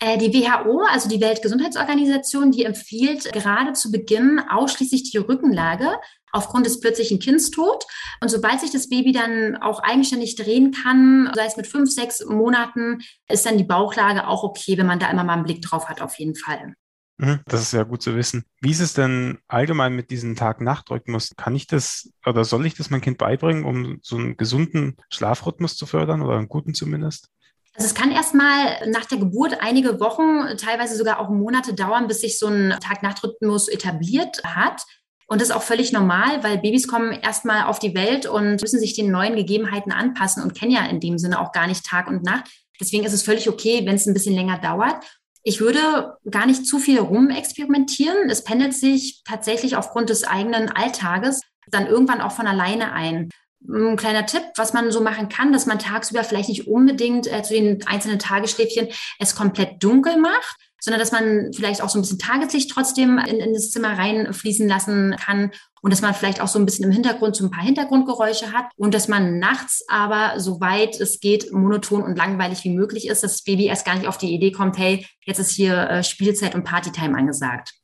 Äh, 0.00 0.16
die 0.18 0.32
WHO, 0.32 0.82
also 0.88 1.08
die 1.08 1.20
Weltgesundheitsorganisation, 1.20 2.52
die 2.52 2.64
empfiehlt 2.64 3.32
gerade 3.32 3.72
zu 3.72 3.90
Beginn 3.90 4.40
ausschließlich 4.48 5.10
die 5.10 5.18
Rückenlage 5.18 5.98
aufgrund 6.30 6.66
des 6.66 6.80
plötzlichen 6.80 7.18
Kindstod. 7.18 7.84
Und 8.20 8.28
sobald 8.28 8.60
sich 8.60 8.70
das 8.70 8.88
Baby 8.88 9.12
dann 9.12 9.56
auch 9.56 9.80
eigenständig 9.82 10.36
drehen 10.36 10.72
kann, 10.72 11.30
sei 11.34 11.46
es 11.46 11.56
mit 11.56 11.66
fünf, 11.66 11.90
sechs 11.90 12.24
Monaten, 12.24 13.00
ist 13.28 13.44
dann 13.44 13.58
die 13.58 13.64
Bauchlage 13.64 14.28
auch 14.28 14.44
okay, 14.44 14.78
wenn 14.78 14.86
man 14.86 15.00
da 15.00 15.10
immer 15.10 15.24
mal 15.24 15.34
einen 15.34 15.44
Blick 15.44 15.62
drauf 15.62 15.88
hat, 15.88 16.00
auf 16.00 16.18
jeden 16.18 16.36
Fall. 16.36 16.74
Mhm, 17.16 17.40
das 17.46 17.62
ist 17.62 17.72
ja 17.72 17.82
gut 17.82 18.00
zu 18.00 18.14
wissen. 18.14 18.44
Wie 18.60 18.70
ist 18.70 18.80
es 18.80 18.92
denn 18.92 19.38
allgemein 19.48 19.96
mit 19.96 20.12
diesem 20.12 20.36
Tag-Nacht-Rhythmus? 20.36 21.34
Kann 21.36 21.56
ich 21.56 21.66
das 21.66 22.12
oder 22.24 22.44
soll 22.44 22.64
ich 22.66 22.74
das 22.74 22.90
meinem 22.90 23.00
Kind 23.00 23.18
beibringen, 23.18 23.64
um 23.64 23.98
so 24.02 24.16
einen 24.16 24.36
gesunden 24.36 24.96
Schlafrhythmus 25.10 25.76
zu 25.76 25.86
fördern 25.86 26.22
oder 26.22 26.36
einen 26.36 26.48
guten 26.48 26.74
zumindest? 26.74 27.30
Also 27.78 27.86
es 27.86 27.94
kann 27.94 28.10
erstmal 28.10 28.88
nach 28.88 29.04
der 29.04 29.18
Geburt 29.18 29.58
einige 29.60 30.00
Wochen, 30.00 30.56
teilweise 30.56 30.96
sogar 30.96 31.20
auch 31.20 31.28
Monate 31.28 31.74
dauern, 31.74 32.08
bis 32.08 32.22
sich 32.22 32.36
so 32.36 32.48
ein 32.48 32.74
Tag-Nacht-Rhythmus 32.80 33.68
etabliert 33.68 34.42
hat. 34.44 34.82
Und 35.28 35.40
das 35.40 35.50
ist 35.50 35.54
auch 35.54 35.62
völlig 35.62 35.92
normal, 35.92 36.42
weil 36.42 36.58
Babys 36.58 36.88
kommen 36.88 37.12
erstmal 37.12 37.64
auf 37.66 37.78
die 37.78 37.94
Welt 37.94 38.26
und 38.26 38.60
müssen 38.60 38.80
sich 38.80 38.94
den 38.94 39.12
neuen 39.12 39.36
Gegebenheiten 39.36 39.92
anpassen 39.92 40.42
und 40.42 40.56
kennen 40.56 40.72
ja 40.72 40.86
in 40.86 40.98
dem 40.98 41.18
Sinne 41.18 41.40
auch 41.40 41.52
gar 41.52 41.68
nicht 41.68 41.86
Tag 41.86 42.08
und 42.08 42.24
Nacht. 42.24 42.50
Deswegen 42.80 43.04
ist 43.04 43.12
es 43.12 43.22
völlig 43.22 43.48
okay, 43.48 43.86
wenn 43.86 43.94
es 43.94 44.06
ein 44.06 44.14
bisschen 44.14 44.34
länger 44.34 44.58
dauert. 44.58 44.96
Ich 45.44 45.60
würde 45.60 46.16
gar 46.28 46.46
nicht 46.46 46.66
zu 46.66 46.80
viel 46.80 46.98
rumexperimentieren. 46.98 48.28
Es 48.28 48.42
pendelt 48.42 48.74
sich 48.74 49.22
tatsächlich 49.24 49.76
aufgrund 49.76 50.10
des 50.10 50.24
eigenen 50.24 50.68
Alltages 50.68 51.42
dann 51.70 51.86
irgendwann 51.86 52.22
auch 52.22 52.32
von 52.32 52.48
alleine 52.48 52.92
ein 52.92 53.28
ein 53.66 53.96
kleiner 53.96 54.26
Tipp, 54.26 54.42
was 54.56 54.72
man 54.72 54.90
so 54.92 55.00
machen 55.00 55.28
kann, 55.28 55.52
dass 55.52 55.66
man 55.66 55.78
tagsüber 55.78 56.24
vielleicht 56.24 56.48
nicht 56.48 56.68
unbedingt 56.68 57.26
äh, 57.26 57.42
zu 57.42 57.54
den 57.54 57.86
einzelnen 57.86 58.18
Tagesschläfchen 58.18 58.88
es 59.18 59.34
komplett 59.34 59.82
dunkel 59.82 60.16
macht, 60.18 60.56
sondern 60.80 61.00
dass 61.00 61.12
man 61.12 61.52
vielleicht 61.52 61.82
auch 61.82 61.88
so 61.88 61.98
ein 61.98 62.02
bisschen 62.02 62.18
Tageslicht 62.18 62.70
trotzdem 62.70 63.18
in, 63.18 63.40
in 63.40 63.52
das 63.52 63.70
Zimmer 63.70 63.98
reinfließen 63.98 64.68
lassen 64.68 65.16
kann 65.18 65.50
und 65.82 65.92
dass 65.92 66.02
man 66.02 66.14
vielleicht 66.14 66.40
auch 66.40 66.48
so 66.48 66.58
ein 66.58 66.66
bisschen 66.66 66.84
im 66.84 66.92
Hintergrund 66.92 67.36
so 67.36 67.44
ein 67.44 67.50
paar 67.50 67.64
Hintergrundgeräusche 67.64 68.52
hat 68.52 68.66
und 68.76 68.94
dass 68.94 69.08
man 69.08 69.38
nachts 69.38 69.84
aber, 69.88 70.38
soweit 70.38 70.98
es 71.00 71.20
geht, 71.20 71.52
monoton 71.52 72.02
und 72.02 72.16
langweilig 72.16 72.64
wie 72.64 72.70
möglich 72.70 73.08
ist, 73.08 73.22
dass 73.22 73.32
das 73.32 73.42
Baby 73.42 73.66
erst 73.66 73.84
gar 73.84 73.96
nicht 73.96 74.06
auf 74.06 74.18
die 74.18 74.32
Idee 74.32 74.52
kommt, 74.52 74.78
hey, 74.78 75.06
jetzt 75.24 75.40
ist 75.40 75.50
hier 75.50 75.74
äh, 75.90 76.04
Spielzeit 76.04 76.54
und 76.54 76.64
Partytime 76.64 77.16
angesagt. 77.16 77.74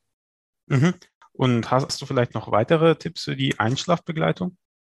Mhm. 0.67 0.95
Und 1.33 1.71
hast 1.71 2.01
du 2.01 2.07
vielleicht 2.07 2.35
noch 2.35 2.53
weitere 2.53 2.95
Tipps 2.95 3.25
für 3.25 3.35
die 3.35 3.59
Einschlafbegleitung? 3.59 4.57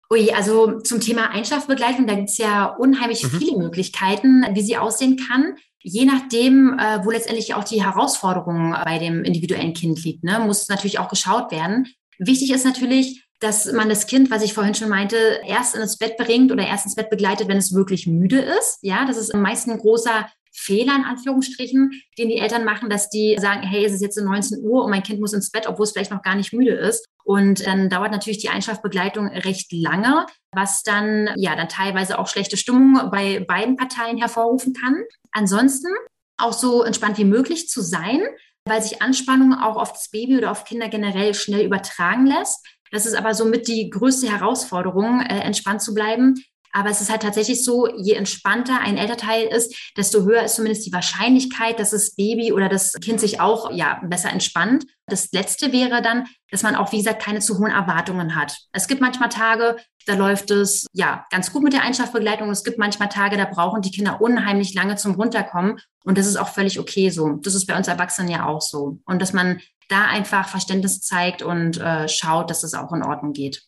Ui, 0.10 0.32
also 0.32 0.80
zum 0.80 1.02
Thema 1.02 1.32
Einschlafbegleitung, 1.32 2.08
da 2.08 2.16
gibt 2.16 2.30
es 2.30 2.38
ja 2.38 2.66
unheimlich 2.66 3.24
mhm. 3.24 3.38
viele 3.38 3.58
Möglichkeiten, 3.58 4.46
wie 4.54 4.62
sie 4.62 4.78
aussehen 4.78 5.18
kann. 5.18 5.56
Je 5.80 6.06
nachdem, 6.06 6.78
äh, 6.80 7.04
wo 7.04 7.12
letztendlich 7.12 7.54
auch 7.54 7.64
die 7.64 7.84
Herausforderung 7.84 8.76
bei 8.86 9.00
dem 9.00 9.24
individuellen 9.24 9.74
Kind 9.74 10.04
liegt, 10.04 10.24
ne, 10.24 10.40
muss 10.40 10.70
natürlich 10.70 11.00
auch 11.00 11.10
geschaut 11.10 11.52
werden. 11.52 11.88
Wichtig 12.20 12.52
ist 12.52 12.66
natürlich, 12.66 13.26
dass 13.40 13.72
man 13.72 13.90
das 13.90 14.08
Kind, 14.08 14.32
was 14.32 14.44
ich 14.44 14.54
vorhin 14.54 14.74
schon 14.74 14.90
meinte, 14.90 15.18
erst 15.46 15.76
ins 15.76 15.98
Bett 15.98 16.18
bringt 16.18 16.52
oder 16.52 16.66
erst 16.66 16.86
ins 16.86 16.96
Bett 16.96 17.10
begleitet, 17.10 17.48
wenn 17.48 17.58
es 17.58 17.74
wirklich 17.74 18.08
müde 18.08 18.40
ist. 18.40 18.80
Ja, 18.82 19.06
das 19.06 19.18
ist 19.18 19.34
am 19.34 19.42
meisten 19.42 19.72
ein 19.72 19.78
großer 19.78 20.28
Fehler 20.58 20.96
in 20.96 21.04
Anführungsstrichen, 21.04 21.92
den 22.18 22.30
die 22.30 22.38
Eltern 22.38 22.66
machen, 22.66 22.90
dass 22.90 23.10
die 23.10 23.38
sagen, 23.40 23.62
hey, 23.62 23.86
es 23.86 23.94
ist 23.94 24.02
jetzt 24.02 24.18
19 24.18 24.64
Uhr 24.64 24.84
und 24.84 24.90
mein 24.90 25.04
Kind 25.04 25.20
muss 25.20 25.34
ins 25.34 25.52
Bett, 25.52 25.68
obwohl 25.68 25.84
es 25.84 25.92
vielleicht 25.92 26.12
noch 26.12 26.24
gar 26.24 26.36
nicht 26.36 26.52
müde 26.52 26.74
ist. 26.74 27.06
Und 27.24 27.66
dann 27.66 27.90
dauert 27.90 28.12
natürlich 28.12 28.40
die 28.40 28.50
Einschlafbegleitung 28.50 29.28
recht 29.28 29.72
lange, 29.72 30.26
was 30.52 30.84
dann 30.84 31.30
ja 31.36 31.56
dann 31.56 31.70
teilweise 31.70 32.18
auch 32.18 32.28
schlechte 32.28 32.58
Stimmung 32.58 33.12
bei 33.12 33.40
beiden 33.48 33.76
Parteien 33.76 34.18
hervorrufen 34.18 34.74
kann. 34.74 35.04
Ansonsten 35.32 35.90
auch 36.38 36.54
so 36.54 36.84
entspannt 36.84 37.18
wie 37.18 37.26
möglich 37.26 37.70
zu 37.70 37.82
sein, 37.82 38.22
weil 38.66 38.82
sich 38.82 39.02
Anspannung 39.02 39.54
auch 39.54 39.78
auf 39.78 39.94
das 39.94 40.10
Baby 40.10 40.38
oder 40.38 40.52
auf 40.52 40.66
Kinder 40.66 40.90
generell 40.90 41.34
schnell 41.34 41.66
übertragen 41.66 42.26
lässt. 42.26 42.66
Das 42.92 43.06
ist 43.06 43.16
aber 43.16 43.34
somit 43.34 43.68
die 43.68 43.90
größte 43.90 44.32
Herausforderung, 44.32 45.22
äh, 45.22 45.40
entspannt 45.40 45.82
zu 45.82 45.94
bleiben, 45.94 46.36
aber 46.74 46.90
es 46.90 47.02
ist 47.02 47.10
halt 47.10 47.22
tatsächlich 47.22 47.64
so, 47.64 47.88
je 47.98 48.14
entspannter 48.14 48.80
ein 48.80 48.98
Elternteil 48.98 49.48
ist, 49.48 49.76
desto 49.98 50.24
höher 50.24 50.44
ist 50.44 50.56
zumindest 50.56 50.86
die 50.86 50.94
Wahrscheinlichkeit, 50.94 51.80
dass 51.80 51.92
das 51.92 52.16
Baby 52.16 52.54
oder 52.54 52.70
das 52.70 52.94
Kind 52.94 53.20
sich 53.20 53.40
auch 53.40 53.72
ja 53.72 54.02
besser 54.04 54.30
entspannt. 54.30 54.86
Das 55.08 55.32
letzte 55.32 55.72
wäre 55.72 56.02
dann, 56.02 56.26
dass 56.52 56.64
man 56.64 56.76
auch, 56.76 56.92
wie 56.92 56.98
gesagt, 56.98 57.22
keine 57.22 57.40
zu 57.40 57.58
hohen 57.58 57.72
Erwartungen 57.72 58.36
hat. 58.36 58.58
Es 58.72 58.88
gibt 58.88 59.02
manchmal 59.02 59.30
Tage, 59.30 59.78
da 60.06 60.16
läuft 60.16 60.52
es 60.52 60.88
ja 60.94 61.26
ganz 61.32 61.52
gut 61.52 61.64
mit 61.64 61.74
der 61.74 61.84
Einschlafbegleitung. 61.84 62.50
Es 62.50 62.64
gibt 62.64 62.78
manchmal 62.78 63.10
Tage, 63.10 63.38
da 63.38 63.46
brauchen 63.46 63.82
die 63.82 63.92
Kinder 63.92 64.22
unheimlich 64.22 64.74
lange 64.74 64.96
zum 64.96 65.16
Runterkommen. 65.16 65.80
Und 66.04 66.18
das 66.18 66.28
ist 66.28 66.38
auch 66.38 66.50
völlig 66.50 66.80
okay 66.80 67.10
so. 67.10 67.34
Das 67.42 67.56
ist 67.56 67.66
bei 67.66 67.78
uns 67.78 67.88
Erwachsenen 67.88 68.30
ja 68.30 68.46
auch 68.46 68.62
so. 68.62 69.00
Und 69.06 69.22
dass 69.22 69.34
man 69.34 69.60
da 69.90 70.06
einfach 70.06 70.48
Verständnis 70.48 71.02
zeigt 71.02 71.42
und 71.42 71.78
äh, 71.78 72.08
schaut, 72.08 72.50
dass 72.50 72.64
es 72.64 72.72
das 72.72 72.82
auch 72.82 72.92
in 72.94 73.04
Ordnung 73.04 73.34
geht. 73.34 73.64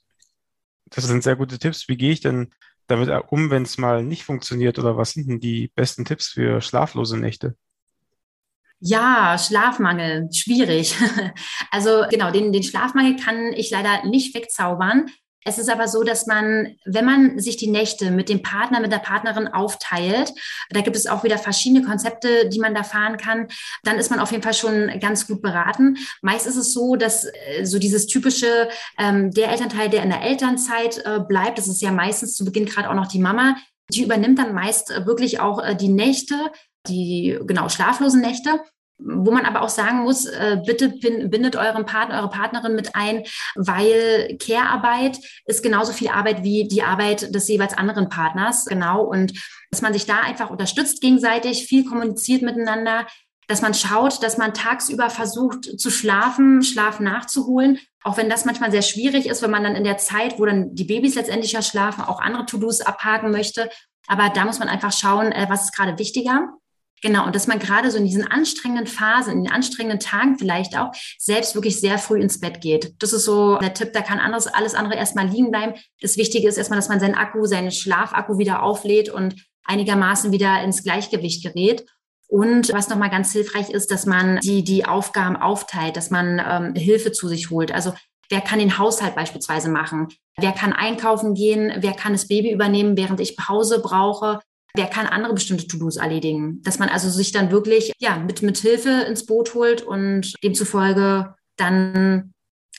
Das 0.89 1.05
sind 1.05 1.23
sehr 1.23 1.35
gute 1.35 1.59
Tipps. 1.59 1.88
Wie 1.88 1.97
gehe 1.97 2.12
ich 2.12 2.21
denn 2.21 2.51
damit 2.89 3.10
um, 3.30 3.49
wenn 3.49 3.63
es 3.63 3.78
mal 3.78 4.04
nicht 4.04 4.23
funktioniert? 4.23 4.80
Oder 4.80 4.97
was 4.97 5.12
sind 5.12 5.30
denn 5.30 5.39
die 5.39 5.71
besten 5.75 6.06
Tipps 6.06 6.28
für 6.28 6.62
schlaflose 6.62 7.17
Nächte? 7.17 7.56
Ja, 8.82 9.38
Schlafmangel, 9.38 10.30
schwierig. 10.34 10.95
Also 11.71 12.06
genau, 12.10 12.32
den, 12.32 12.52
den 12.52 12.63
Schlafmangel 12.63 13.15
kann 13.17 13.54
ich 13.54 13.69
leider 13.69 14.06
nicht 14.06 14.34
wegzaubern. 14.34 15.08
Es 15.45 15.58
ist 15.58 15.69
aber 15.69 15.88
so, 15.88 16.04
dass 16.04 16.28
man, 16.28 16.75
wenn 16.86 17.06
man 17.06 17.39
sich 17.39 17.56
die 17.56 17.69
Nächte 17.69 18.12
mit 18.12 18.28
dem 18.30 18.41
Partner, 18.41 18.82
mit 18.82 18.91
der 18.91 18.99
Partnerin 18.99 19.47
aufteilt, 19.47 20.34
da 20.69 20.82
gibt 20.82 20.95
es 20.95 21.08
auch 21.08 21.23
wieder 21.23 21.38
verschiedene 21.38 21.86
Konzepte, 21.86 22.49
die 22.49 22.60
man 22.60 22.75
da 22.75 22.84
fahren 22.84 23.17
kann, 23.17 23.47
dann 23.84 23.97
ist 23.97 24.10
man 24.10 24.19
auf 24.19 24.32
jeden 24.32 24.43
Fall 24.43 24.54
schon 24.54 24.91
ganz 24.99 25.28
gut 25.28 25.41
beraten. 25.41 25.97
Meist 26.21 26.45
ist 26.45 26.58
es 26.58 26.73
so, 26.73 26.95
dass 26.95 27.25
äh, 27.25 27.63
so 27.63 27.80
dieses 27.80 28.08
typische, 28.08 28.69
ähm, 28.97 29.32
der 29.32 29.49
Elternteil, 29.49 29.89
der 29.89 30.04
in 30.04 30.10
der 30.10 30.21
Elternzeit 30.21 30.97
äh, 31.06 31.19
bleibt, 31.19 31.58
das 31.58 31.67
ist 31.67 31.82
ja 31.82 31.91
meistens 31.91 32.36
zu 32.36 32.43
Beginn 32.43 32.65
gerade 32.65 32.89
auch 32.89 32.95
noch 32.95 33.08
die 33.08 33.19
Mama, 33.19 33.56
die 33.91 34.04
übernimmt 34.04 34.39
dann 34.39 34.54
meist 34.54 34.91
äh, 34.91 35.06
wirklich 35.06 35.39
auch 35.39 35.63
äh, 35.63 35.75
die 35.75 35.89
Nächte, 35.89 36.36
die 36.88 37.39
genau 37.45 37.69
schlaflosen 37.69 38.21
Nächte 38.21 38.60
wo 38.99 39.31
man 39.31 39.45
aber 39.45 39.62
auch 39.62 39.69
sagen 39.69 39.99
muss, 39.99 40.25
äh, 40.25 40.57
bitte 40.65 40.89
bindet 40.89 41.55
euren 41.55 41.85
Partner, 41.85 42.19
eure 42.19 42.29
Partnerin 42.29 42.75
mit 42.75 42.95
ein, 42.95 43.23
weil 43.55 44.38
Care-Arbeit 44.38 45.19
ist 45.45 45.63
genauso 45.63 45.93
viel 45.93 46.09
Arbeit 46.09 46.43
wie 46.43 46.67
die 46.67 46.83
Arbeit 46.83 47.33
des 47.33 47.47
jeweils 47.47 47.77
anderen 47.77 48.09
Partners. 48.09 48.65
Genau. 48.65 49.03
Und 49.03 49.33
dass 49.71 49.81
man 49.81 49.93
sich 49.93 50.05
da 50.05 50.19
einfach 50.19 50.49
unterstützt 50.49 51.01
gegenseitig, 51.01 51.65
viel 51.65 51.85
kommuniziert 51.85 52.41
miteinander, 52.41 53.07
dass 53.47 53.62
man 53.62 53.73
schaut, 53.73 54.21
dass 54.21 54.38
man 54.38 54.53
tagsüber 54.53 55.09
versucht 55.09 55.79
zu 55.79 55.89
schlafen, 55.89 56.62
Schlaf 56.62 56.99
nachzuholen, 56.99 57.79
auch 58.03 58.15
wenn 58.15 58.29
das 58.29 58.45
manchmal 58.45 58.71
sehr 58.71 58.83
schwierig 58.83 59.25
ist, 59.25 59.41
wenn 59.41 59.49
man 59.49 59.63
dann 59.63 59.75
in 59.75 59.83
der 59.83 59.97
Zeit, 59.97 60.39
wo 60.39 60.45
dann 60.45 60.75
die 60.75 60.83
Babys 60.83 61.15
letztendlich 61.15 61.53
ja 61.53 61.62
schlafen, 61.62 62.03
auch 62.03 62.21
andere 62.21 62.45
To-Dos 62.45 62.81
abhaken 62.81 63.31
möchte. 63.31 63.69
Aber 64.07 64.29
da 64.29 64.45
muss 64.45 64.59
man 64.59 64.69
einfach 64.69 64.91
schauen, 64.91 65.31
äh, 65.31 65.47
was 65.49 65.65
ist 65.65 65.75
gerade 65.75 65.97
wichtiger. 65.97 66.49
Genau, 67.01 67.25
und 67.25 67.35
dass 67.35 67.47
man 67.47 67.59
gerade 67.59 67.91
so 67.91 67.97
in 67.97 68.05
diesen 68.05 68.27
anstrengenden 68.27 68.88
Phasen, 68.88 69.33
in 69.33 69.43
den 69.43 69.53
anstrengenden 69.53 69.99
Tagen 69.99 70.38
vielleicht 70.38 70.77
auch 70.77 70.91
selbst 71.17 71.55
wirklich 71.55 71.79
sehr 71.79 71.97
früh 71.97 72.19
ins 72.19 72.39
Bett 72.39 72.62
geht. 72.62 72.93
Das 72.99 73.13
ist 73.13 73.25
so 73.25 73.57
der 73.57 73.73
Tipp, 73.73 73.93
da 73.93 74.01
kann 74.01 74.19
anderes, 74.19 74.47
alles 74.47 74.75
andere 74.75 74.95
erstmal 74.95 75.27
liegen 75.27 75.51
bleiben. 75.51 75.73
Das 76.01 76.17
Wichtige 76.17 76.47
ist 76.47 76.57
erstmal, 76.57 76.77
dass 76.77 76.89
man 76.89 76.99
seinen 76.99 77.15
Akku, 77.15 77.45
seinen 77.45 77.71
Schlafakku 77.71 78.38
wieder 78.38 78.63
auflädt 78.63 79.09
und 79.09 79.35
einigermaßen 79.63 80.31
wieder 80.31 80.62
ins 80.62 80.83
Gleichgewicht 80.83 81.43
gerät. 81.43 81.85
Und 82.27 82.71
was 82.73 82.89
nochmal 82.89 83.09
ganz 83.09 83.31
hilfreich 83.31 83.69
ist, 83.69 83.89
dass 83.91 84.05
man 84.05 84.39
die, 84.41 84.63
die 84.63 84.85
Aufgaben 84.85 85.35
aufteilt, 85.35 85.97
dass 85.97 86.12
man 86.12 86.39
ähm, 86.45 86.75
Hilfe 86.75 87.12
zu 87.12 87.27
sich 87.27 87.49
holt. 87.49 87.71
Also 87.71 87.93
wer 88.29 88.41
kann 88.41 88.59
den 88.59 88.77
Haushalt 88.77 89.15
beispielsweise 89.15 89.69
machen? 89.69 90.09
Wer 90.38 90.51
kann 90.51 90.73
einkaufen 90.73 91.33
gehen? 91.33 91.73
Wer 91.77 91.93
kann 91.93 92.12
das 92.12 92.27
Baby 92.27 92.51
übernehmen, 92.51 92.97
während 92.97 93.19
ich 93.19 93.35
Pause 93.35 93.81
brauche? 93.81 94.41
Wer 94.75 94.88
kann 94.88 95.08
andere 95.08 95.34
bestimmte 95.34 95.67
To-Dos 95.67 95.97
erledigen? 95.97 96.62
Dass 96.63 96.79
man 96.79 96.89
also 96.89 97.10
sich 97.10 97.32
dann 97.32 97.51
wirklich 97.51 97.91
ja, 97.99 98.17
mit, 98.17 98.41
mit 98.41 98.58
Hilfe 98.58 99.05
ins 99.08 99.25
Boot 99.25 99.53
holt 99.53 99.82
und 99.82 100.34
demzufolge 100.43 101.36
dann 101.58 102.34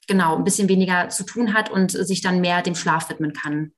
genau 0.06 0.36
ein 0.36 0.44
bisschen 0.44 0.68
weniger 0.68 1.08
zu 1.08 1.24
tun 1.24 1.54
hat 1.54 1.70
und 1.70 1.92
sich 1.92 2.20
dann 2.20 2.40
mehr 2.40 2.62
dem 2.62 2.74
Schlaf 2.74 3.08
widmen 3.10 3.32
kann. 3.32 3.72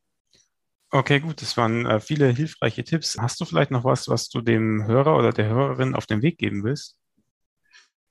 Okay, 0.90 1.20
gut, 1.20 1.40
das 1.40 1.56
waren 1.56 1.86
äh, 1.86 2.00
viele 2.00 2.28
hilfreiche 2.28 2.84
Tipps. 2.84 3.16
Hast 3.18 3.40
du 3.40 3.46
vielleicht 3.46 3.70
noch 3.70 3.84
was, 3.84 4.08
was 4.08 4.28
du 4.28 4.42
dem 4.42 4.86
Hörer 4.86 5.16
oder 5.16 5.32
der 5.32 5.48
Hörerin 5.48 5.94
auf 5.94 6.06
den 6.06 6.20
Weg 6.20 6.36
geben 6.36 6.64
willst? 6.64 6.96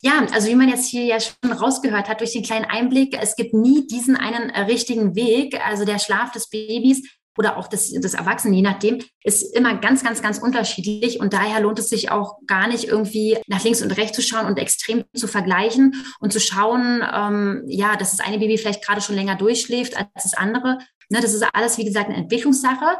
Ja, 0.01 0.25
also 0.33 0.47
wie 0.47 0.55
man 0.55 0.67
jetzt 0.67 0.89
hier 0.89 1.03
ja 1.03 1.19
schon 1.19 1.51
rausgehört 1.51 2.09
hat 2.09 2.21
durch 2.21 2.33
den 2.33 2.41
kleinen 2.41 2.65
Einblick, 2.65 3.15
es 3.21 3.35
gibt 3.35 3.53
nie 3.53 3.85
diesen 3.85 4.15
einen 4.15 4.49
äh, 4.49 4.61
richtigen 4.61 5.15
Weg. 5.15 5.63
Also 5.63 5.85
der 5.85 5.99
Schlaf 5.99 6.31
des 6.31 6.49
Babys 6.49 7.07
oder 7.37 7.57
auch 7.57 7.67
des, 7.67 7.91
des 7.91 8.13
Erwachsenen, 8.13 8.53
je 8.53 8.61
nachdem, 8.61 8.99
ist 9.23 9.55
immer 9.55 9.75
ganz, 9.77 10.03
ganz, 10.03 10.21
ganz 10.21 10.37
unterschiedlich. 10.37 11.19
Und 11.19 11.33
daher 11.33 11.61
lohnt 11.61 11.79
es 11.79 11.89
sich 11.89 12.11
auch 12.11 12.39
gar 12.45 12.67
nicht 12.67 12.85
irgendwie 12.85 13.37
nach 13.47 13.63
links 13.63 13.81
und 13.81 13.91
rechts 13.97 14.15
zu 14.15 14.21
schauen 14.21 14.45
und 14.45 14.57
extrem 14.57 15.05
zu 15.15 15.27
vergleichen 15.27 15.95
und 16.19 16.33
zu 16.33 16.39
schauen, 16.39 17.03
ähm, 17.13 17.63
ja, 17.67 17.95
dass 17.95 18.11
das 18.11 18.25
eine 18.25 18.39
Baby 18.39 18.57
vielleicht 18.57 18.85
gerade 18.85 19.01
schon 19.01 19.15
länger 19.15 19.35
durchschläft 19.35 19.95
als 19.95 20.07
das 20.23 20.33
andere. 20.33 20.77
Ne, 21.09 21.19
das 21.21 21.33
ist 21.33 21.43
alles, 21.53 21.77
wie 21.77 21.85
gesagt, 21.85 22.09
eine 22.09 22.17
Entwicklungssache. 22.17 22.97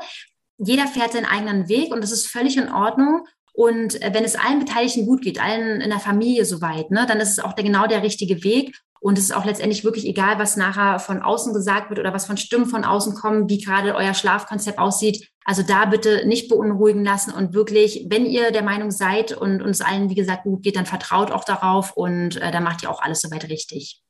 Jeder 0.57 0.87
fährt 0.87 1.13
seinen 1.13 1.25
eigenen 1.25 1.67
Weg 1.69 1.93
und 1.93 2.01
das 2.01 2.11
ist 2.11 2.27
völlig 2.27 2.57
in 2.57 2.71
Ordnung. 2.71 3.25
Und 3.53 4.01
äh, 4.01 4.13
wenn 4.13 4.23
es 4.23 4.35
allen 4.35 4.59
Beteiligten 4.59 5.05
gut 5.05 5.21
geht, 5.21 5.41
allen 5.41 5.81
in 5.81 5.89
der 5.89 5.99
Familie 5.99 6.45
soweit, 6.45 6.91
ne, 6.91 7.05
dann 7.07 7.19
ist 7.19 7.31
es 7.31 7.39
auch 7.39 7.53
der, 7.53 7.65
genau 7.65 7.87
der 7.87 8.03
richtige 8.03 8.43
Weg. 8.43 8.77
Und 9.01 9.17
es 9.17 9.25
ist 9.25 9.35
auch 9.35 9.45
letztendlich 9.45 9.83
wirklich 9.83 10.05
egal, 10.05 10.37
was 10.37 10.57
nachher 10.57 10.99
von 10.99 11.23
außen 11.23 11.53
gesagt 11.53 11.89
wird 11.89 11.99
oder 11.99 12.13
was 12.13 12.27
von 12.27 12.37
Stimmen 12.37 12.67
von 12.67 12.85
außen 12.85 13.15
kommen, 13.15 13.49
wie 13.49 13.57
gerade 13.57 13.95
euer 13.95 14.13
Schlafkonzept 14.13 14.77
aussieht. 14.77 15.27
Also 15.43 15.63
da 15.63 15.85
bitte 15.85 16.27
nicht 16.27 16.49
beunruhigen 16.49 17.03
lassen 17.03 17.33
und 17.33 17.55
wirklich, 17.55 18.05
wenn 18.09 18.27
ihr 18.27 18.51
der 18.51 18.61
Meinung 18.61 18.91
seid 18.91 19.31
und 19.31 19.63
uns 19.63 19.81
allen, 19.81 20.11
wie 20.11 20.15
gesagt, 20.15 20.43
gut 20.43 20.61
geht, 20.61 20.75
dann 20.75 20.85
vertraut 20.85 21.31
auch 21.31 21.43
darauf 21.43 21.97
und 21.97 22.37
äh, 22.37 22.51
dann 22.51 22.63
macht 22.63 22.83
ihr 22.83 22.91
auch 22.91 23.01
alles 23.01 23.21
soweit 23.21 23.49
richtig. 23.49 24.03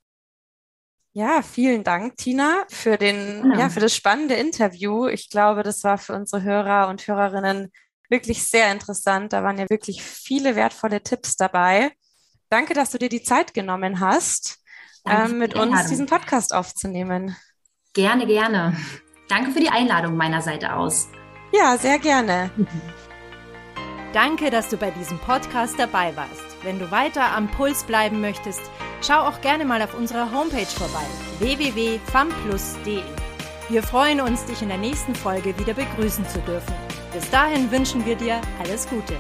Ja, 1.14 1.42
vielen 1.42 1.86
Dank, 1.86 2.18
Tina, 2.18 2.66
für 2.68 2.98
den, 2.98 3.50
ja. 3.52 3.60
ja, 3.60 3.70
für 3.70 3.80
das 3.80 3.96
spannende 3.96 4.36
Interview. 4.36 5.08
Ich 5.08 5.30
glaube, 5.30 5.64
das 5.64 5.86
war 5.86 5.98
für 5.98 6.14
unsere 6.14 6.44
Hörer 6.44 6.90
und 6.90 7.08
Hörerinnen 7.08 7.72
wirklich 8.10 8.44
sehr 8.44 8.70
interessant. 8.74 9.32
Da 9.32 9.42
waren 9.42 9.58
ja 9.58 9.70
wirklich 9.70 10.04
viele 10.04 10.58
wertvolle 10.58 11.02
Tipps 11.02 11.38
dabei. 11.38 11.92
Danke, 12.50 12.74
dass 12.74 12.92
du 12.92 12.98
dir 12.98 13.08
die 13.08 13.24
Zeit 13.24 13.54
genommen 13.54 14.02
hast 14.02 14.61
ähm, 15.06 15.38
mit 15.38 15.56
uns 15.56 15.88
diesen 15.88 16.06
Podcast 16.06 16.54
aufzunehmen. 16.54 17.36
Gerne, 17.94 18.26
gerne. 18.26 18.76
Danke 19.28 19.52
für 19.52 19.60
die 19.60 19.70
Einladung 19.70 20.16
meiner 20.18 20.42
Seite 20.42 20.76
aus. 20.76 21.10
Ja, 21.54 21.78
sehr 21.78 22.00
gerne. 22.00 22.52
Danke, 24.14 24.50
dass 24.50 24.70
du 24.70 24.78
bei 24.78 24.92
diesem 24.92 25.20
Podcast 25.20 25.80
dabei 25.80 26.16
warst. 26.16 26.44
Wenn 26.64 26.80
du 26.80 26.92
weiter 26.92 27.36
am 27.36 27.50
Puls 27.50 27.84
bleiben 27.84 28.20
möchtest, 28.20 28.62
schau 29.02 29.22
auch 29.22 29.40
gerne 29.42 29.66
mal 29.66 29.82
auf 29.82 29.94
unserer 29.94 30.32
Homepage 30.32 30.66
vorbei 30.66 31.06
www.famplus.de. 31.40 33.04
Wir 33.70 33.84
freuen 33.84 34.20
uns, 34.20 34.44
dich 34.46 34.62
in 34.62 34.68
der 34.68 34.78
nächsten 34.78 35.16
Folge 35.16 35.58
wieder 35.58 35.74
begrüßen 35.74 36.28
zu 36.28 36.40
dürfen. 36.40 36.74
Bis 37.14 37.30
dahin 37.30 37.72
wünschen 37.72 38.06
wir 38.06 38.16
dir 38.16 38.42
alles 38.60 38.88
Gute. 38.90 39.16